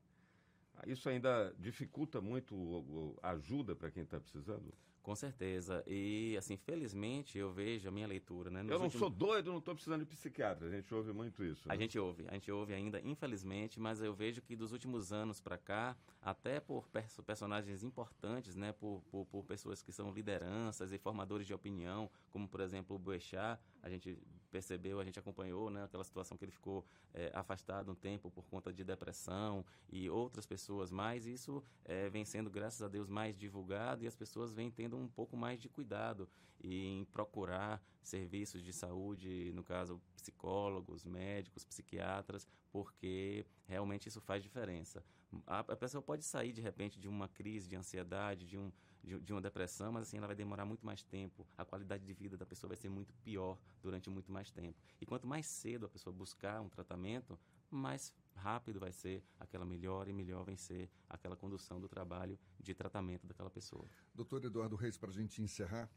Ah, 0.76 0.84
isso 0.88 1.10
ainda 1.10 1.54
dificulta 1.60 2.22
muito 2.22 3.18
a 3.22 3.32
ajuda 3.32 3.76
para 3.76 3.92
quem 3.92 4.04
está 4.04 4.20
precisando? 4.20 4.74
Com 5.02 5.16
certeza. 5.16 5.84
E, 5.88 6.36
assim, 6.38 6.56
felizmente 6.56 7.38
eu 7.38 7.52
vejo 7.52 7.90
a 7.90 7.92
minha 7.92 8.06
leitura, 8.06 8.52
né? 8.52 8.62
Nos 8.62 8.72
eu 8.72 8.78
não 8.78 8.86
últimos... 8.86 9.00
sou 9.00 9.10
doido, 9.10 9.52
não 9.52 9.58
estou 9.58 9.74
precisando 9.74 10.02
de 10.02 10.06
psiquiatra. 10.06 10.68
A 10.68 10.70
gente 10.70 10.94
ouve 10.94 11.12
muito 11.12 11.44
isso. 11.44 11.68
Né? 11.68 11.74
A 11.74 11.78
gente 11.78 11.98
ouve, 11.98 12.28
a 12.28 12.34
gente 12.34 12.52
ouve 12.52 12.74
ainda, 12.74 13.02
infelizmente, 13.02 13.80
mas 13.80 14.02
eu 14.02 14.14
vejo 14.14 14.42
que 14.44 14.56
dos 14.56 14.72
últimos 14.72 15.12
anos 15.12 15.42
para 15.42 15.58
cá, 15.58 15.98
até 16.22 16.60
por 16.60 16.88
perso 16.90 17.24
personagens 17.24 17.84
importantes, 17.84 18.56
né? 18.56 18.74
Por, 18.74 19.02
por, 19.10 19.26
por, 19.26 19.44
pessoas 19.44 19.82
que 19.82 19.92
são 19.92 20.12
lideranças 20.12 20.92
e 20.92 21.00
formadores 21.00 21.48
de 21.48 21.54
opinião, 21.54 22.10
como, 22.30 22.48
por 22.48 22.60
exemplo, 22.60 22.96
o 22.96 23.00
Boechat, 23.00 23.60
a 23.82 23.90
gente 23.90 24.18
percebeu, 24.52 25.00
a 25.00 25.04
gente 25.04 25.18
acompanhou, 25.18 25.72
né? 25.72 25.84
Aquela 25.84 26.04
situação 26.04 26.38
que 26.38 26.46
ele 26.46 26.52
ficou 26.52 26.86
é, 27.14 27.32
afastado 27.34 27.92
um 27.92 27.96
tempo 27.96 28.30
por 28.30 28.46
conta 28.46 28.72
de 28.72 28.84
depressão 28.84 29.66
e 29.90 30.10
outras 30.10 30.46
pessoas 30.46 30.92
mais. 30.92 31.26
Isso 31.26 31.64
é, 31.86 32.08
vem 32.10 32.24
sendo, 32.24 32.52
graças 32.52 32.84
a 32.84 32.88
Deus, 32.88 33.08
mais 33.08 33.36
divulgado 33.36 34.04
e 34.04 34.08
as 34.08 34.16
pessoas 34.16 34.54
vêm 34.54 34.70
tendo 34.70 34.91
tendo 34.92 34.98
um 34.98 35.08
pouco 35.08 35.38
mais 35.38 35.60
de 35.60 35.70
cuidado 35.70 36.28
em 36.64 37.06
procurar 37.06 37.82
serviços 38.02 38.62
de 38.62 38.74
saúde, 38.74 39.52
no 39.54 39.64
caso 39.64 40.02
psicólogos, 40.16 41.06
médicos, 41.06 41.64
psiquiatras, 41.64 42.48
porque 42.72 43.46
realmente 43.68 44.08
isso 44.08 44.20
faz 44.20 44.44
diferença. 44.44 45.04
A, 45.48 45.60
a 45.60 45.76
pessoa 45.76 46.02
pode 46.02 46.24
sair 46.24 46.52
de 46.52 46.62
repente 46.62 47.00
de 47.00 47.08
uma 47.08 47.28
crise 47.30 47.70
de 47.70 47.76
ansiedade, 47.76 48.46
de, 48.46 48.58
um, 48.58 48.72
de, 49.04 49.20
de, 49.20 49.34
uma 49.34 49.42
depressão, 49.42 49.92
mas 49.94 50.04
assim 50.04 50.18
ela 50.18 50.28
vai 50.28 50.36
demorar 50.36 50.66
muito 50.66 50.86
mais 50.86 51.02
tempo. 51.04 51.48
A 51.58 51.64
qualidade 51.64 52.06
de 52.06 52.14
vida 52.14 52.36
da 52.36 52.46
pessoa 52.46 52.68
vai 52.68 52.78
ser 52.78 52.90
muito 52.90 53.14
pior 53.24 53.58
durante 53.82 54.10
muito 54.10 54.32
mais 54.32 54.52
tempo. 54.52 54.78
E 55.00 55.06
quanto 55.06 55.26
mais 55.26 55.46
cedo 55.46 55.86
a 55.86 55.90
pessoa 55.90 56.14
buscar 56.14 56.60
um 56.62 56.70
tratamento, 56.70 57.40
mais 57.76 58.14
rápido 58.36 58.80
vai 58.80 58.92
ser 58.92 59.24
aquela 59.40 59.66
melhor 59.66 60.08
e 60.08 60.14
melhor 60.14 60.44
vai 60.44 60.56
ser 60.58 60.90
aquela 61.10 61.36
condução 61.36 61.80
do 61.80 61.88
trabalho 61.88 62.38
de 62.60 62.74
tratamento 62.74 63.28
daquela 63.28 63.50
pessoa. 63.50 63.86
Doutor 64.14 64.44
Eduardo 64.44 64.76
Reis, 64.76 64.98
para 64.98 65.10
a 65.10 65.14
gente 65.14 65.42
encerrar, 65.42 65.90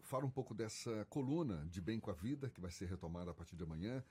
fala 0.00 0.26
um 0.26 0.30
pouco 0.30 0.54
dessa 0.54 1.04
coluna 1.06 1.66
de 1.68 1.80
Bem 1.80 2.00
com 2.00 2.10
a 2.10 2.14
Vida, 2.14 2.50
que 2.50 2.60
vai 2.60 2.70
ser 2.70 2.86
retomada 2.86 3.30
a 3.30 3.34
partir 3.34 3.56
de 3.56 3.62
amanhã. 3.62 4.04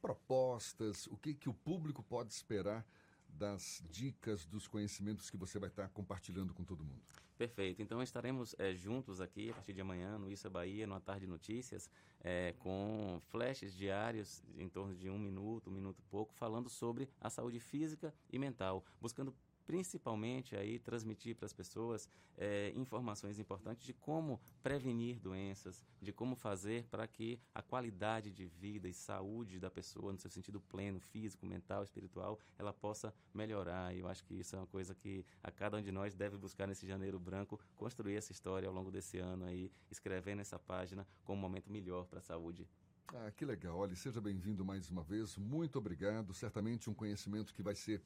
Propostas, 0.00 1.06
o 1.08 1.16
que, 1.16 1.34
que 1.34 1.48
o 1.48 1.54
público 1.54 2.02
pode 2.02 2.32
esperar 2.32 2.84
das 3.32 3.82
dicas, 3.90 4.44
dos 4.46 4.66
conhecimentos 4.66 5.30
que 5.30 5.36
você 5.36 5.58
vai 5.58 5.68
estar 5.68 5.88
compartilhando 5.88 6.52
com 6.54 6.64
todo 6.64 6.84
mundo. 6.84 7.02
Perfeito. 7.36 7.82
Então 7.82 8.02
estaremos 8.02 8.54
é, 8.58 8.72
juntos 8.74 9.20
aqui 9.20 9.50
a 9.50 9.54
partir 9.54 9.72
de 9.72 9.80
amanhã 9.80 10.18
no 10.18 10.30
Isso 10.30 10.46
é 10.46 10.50
Bahia, 10.50 10.86
no 10.86 11.00
Tarde 11.00 11.26
Notícias, 11.26 11.90
é, 12.20 12.54
com 12.60 13.20
flashes 13.30 13.74
diários 13.74 14.44
em 14.56 14.68
torno 14.68 14.94
de 14.94 15.10
um 15.10 15.18
minuto, 15.18 15.68
um 15.68 15.72
minuto 15.72 15.98
e 15.98 16.02
pouco, 16.02 16.32
falando 16.34 16.68
sobre 16.68 17.08
a 17.20 17.28
saúde 17.28 17.58
física 17.58 18.14
e 18.30 18.38
mental, 18.38 18.84
buscando 19.00 19.34
principalmente 19.66 20.56
aí 20.56 20.78
transmitir 20.78 21.36
para 21.36 21.46
as 21.46 21.52
pessoas 21.52 22.08
é, 22.36 22.72
informações 22.74 23.38
importantes 23.38 23.84
de 23.84 23.92
como 23.92 24.40
prevenir 24.62 25.20
doenças, 25.20 25.82
de 26.00 26.12
como 26.12 26.34
fazer 26.34 26.84
para 26.90 27.06
que 27.06 27.38
a 27.54 27.62
qualidade 27.62 28.30
de 28.30 28.46
vida 28.46 28.88
e 28.88 28.94
saúde 28.94 29.58
da 29.58 29.70
pessoa, 29.70 30.12
no 30.12 30.18
seu 30.18 30.30
sentido 30.30 30.60
pleno, 30.60 31.00
físico, 31.00 31.46
mental, 31.46 31.82
espiritual, 31.82 32.38
ela 32.58 32.72
possa 32.72 33.14
melhorar. 33.34 33.94
E 33.94 34.00
eu 34.00 34.08
acho 34.08 34.24
que 34.24 34.34
isso 34.34 34.56
é 34.56 34.58
uma 34.58 34.66
coisa 34.66 34.94
que 34.94 35.24
a 35.42 35.50
cada 35.50 35.76
um 35.76 35.82
de 35.82 35.92
nós 35.92 36.14
deve 36.14 36.36
buscar 36.36 36.66
nesse 36.66 36.86
janeiro 36.86 37.18
branco, 37.18 37.60
construir 37.76 38.16
essa 38.16 38.32
história 38.32 38.68
ao 38.68 38.74
longo 38.74 38.90
desse 38.90 39.18
ano 39.18 39.44
aí, 39.44 39.70
escrevendo 39.90 40.40
essa 40.40 40.58
página 40.58 41.06
com 41.24 41.34
um 41.34 41.36
momento 41.36 41.70
melhor 41.70 42.06
para 42.06 42.18
a 42.18 42.22
saúde 42.22 42.68
ah, 43.14 43.30
que 43.30 43.44
legal. 43.44 43.76
Olha, 43.78 43.94
seja 43.94 44.22
bem-vindo 44.22 44.64
mais 44.64 44.88
uma 44.88 45.02
vez. 45.02 45.36
Muito 45.36 45.76
obrigado. 45.76 46.32
Certamente 46.32 46.88
um 46.88 46.94
conhecimento 46.94 47.52
que 47.52 47.62
vai 47.62 47.74
ser 47.74 48.00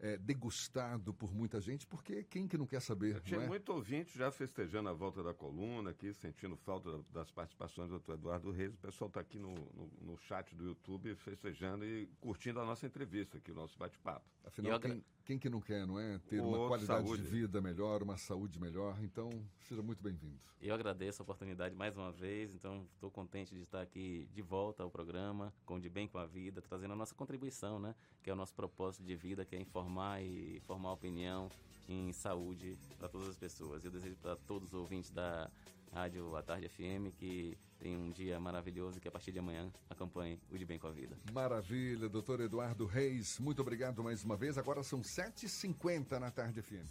é, 0.00 0.16
degustado 0.16 1.12
por 1.12 1.34
muita 1.34 1.60
gente, 1.60 1.86
porque 1.86 2.22
quem 2.24 2.46
que 2.46 2.56
não 2.56 2.66
quer 2.66 2.80
saber? 2.80 3.20
Tinha 3.20 3.40
é? 3.40 3.46
muito 3.46 3.72
ouvinte 3.72 4.16
já 4.16 4.30
festejando 4.30 4.88
a 4.88 4.92
volta 4.92 5.22
da 5.22 5.34
coluna 5.34 5.90
aqui, 5.90 6.12
sentindo 6.12 6.56
falta 6.56 7.02
das 7.12 7.30
participações 7.30 7.88
do 7.88 7.92
doutor 7.92 8.14
Eduardo 8.14 8.50
Reis. 8.50 8.74
O 8.74 8.78
pessoal 8.78 9.08
está 9.08 9.20
aqui 9.20 9.38
no, 9.38 9.54
no, 9.54 9.90
no, 10.00 10.18
chat 10.18 10.54
do 10.54 10.64
YouTube 10.64 11.14
festejando 11.16 11.84
e 11.84 12.06
curtindo 12.20 12.60
a 12.60 12.64
nossa 12.64 12.86
entrevista 12.86 13.38
aqui, 13.38 13.50
o 13.50 13.54
nosso 13.54 13.78
bate-papo. 13.78 14.26
Afinal, 14.44 14.78
quem, 14.80 15.04
quem, 15.24 15.38
que 15.38 15.50
não 15.50 15.60
quer, 15.60 15.86
não 15.86 15.98
é? 15.98 16.18
Ter 16.20 16.40
uma 16.40 16.68
qualidade 16.68 17.06
saúde. 17.06 17.22
de 17.22 17.28
vida 17.28 17.60
melhor, 17.60 18.02
uma 18.02 18.16
saúde 18.16 18.58
melhor. 18.58 18.96
Então, 19.02 19.28
seja 19.60 19.82
muito 19.82 20.02
bem-vindo. 20.02 20.38
Eu 20.60 20.74
agradeço 20.74 21.22
a 21.22 21.24
oportunidade 21.24 21.74
mais 21.74 21.96
uma 21.96 22.10
vez, 22.10 22.52
então 22.52 22.84
estou 22.94 23.10
contente 23.10 23.54
de 23.54 23.62
estar 23.62 23.80
aqui 23.80 24.28
de 24.32 24.42
volta 24.42 24.82
ao 24.82 24.90
programa, 24.90 25.54
com 25.64 25.78
De 25.78 25.88
Bem 25.88 26.08
com 26.08 26.18
a 26.18 26.26
Vida, 26.26 26.60
trazendo 26.60 26.92
a 26.94 26.96
nossa 26.96 27.14
contribuição, 27.14 27.78
né? 27.78 27.94
Que 28.22 28.30
é 28.30 28.32
o 28.32 28.36
nosso 28.36 28.54
propósito 28.54 29.04
de 29.04 29.14
vida, 29.14 29.44
que 29.44 29.54
é 29.54 29.60
informar 29.60 29.87
informar 29.88 30.22
e 30.22 30.60
formar 30.66 30.92
opinião 30.92 31.50
em 31.88 32.12
saúde 32.12 32.78
para 32.98 33.08
todas 33.08 33.30
as 33.30 33.36
pessoas. 33.36 33.84
Eu 33.84 33.90
desejo 33.90 34.16
para 34.16 34.36
todos 34.36 34.68
os 34.68 34.74
ouvintes 34.74 35.10
da 35.10 35.50
Rádio 35.92 36.36
A 36.36 36.42
Tarde 36.42 36.68
FM 36.68 37.16
que 37.16 37.56
tenham 37.78 38.02
um 38.02 38.10
dia 38.10 38.38
maravilhoso 38.38 38.98
e 38.98 39.00
que 39.00 39.08
a 39.08 39.10
partir 39.10 39.32
de 39.32 39.38
amanhã 39.38 39.72
acompanhem 39.88 40.38
o 40.50 40.58
De 40.58 40.66
Bem 40.66 40.78
com 40.78 40.86
a 40.86 40.92
Vida. 40.92 41.16
Maravilha, 41.32 42.08
doutor 42.08 42.40
Eduardo 42.40 42.84
Reis, 42.84 43.38
muito 43.38 43.62
obrigado 43.62 44.04
mais 44.04 44.22
uma 44.22 44.36
vez. 44.36 44.58
Agora 44.58 44.82
são 44.82 45.00
7h50 45.00 46.18
na 46.18 46.30
Tarde 46.30 46.60
FM. 46.60 46.88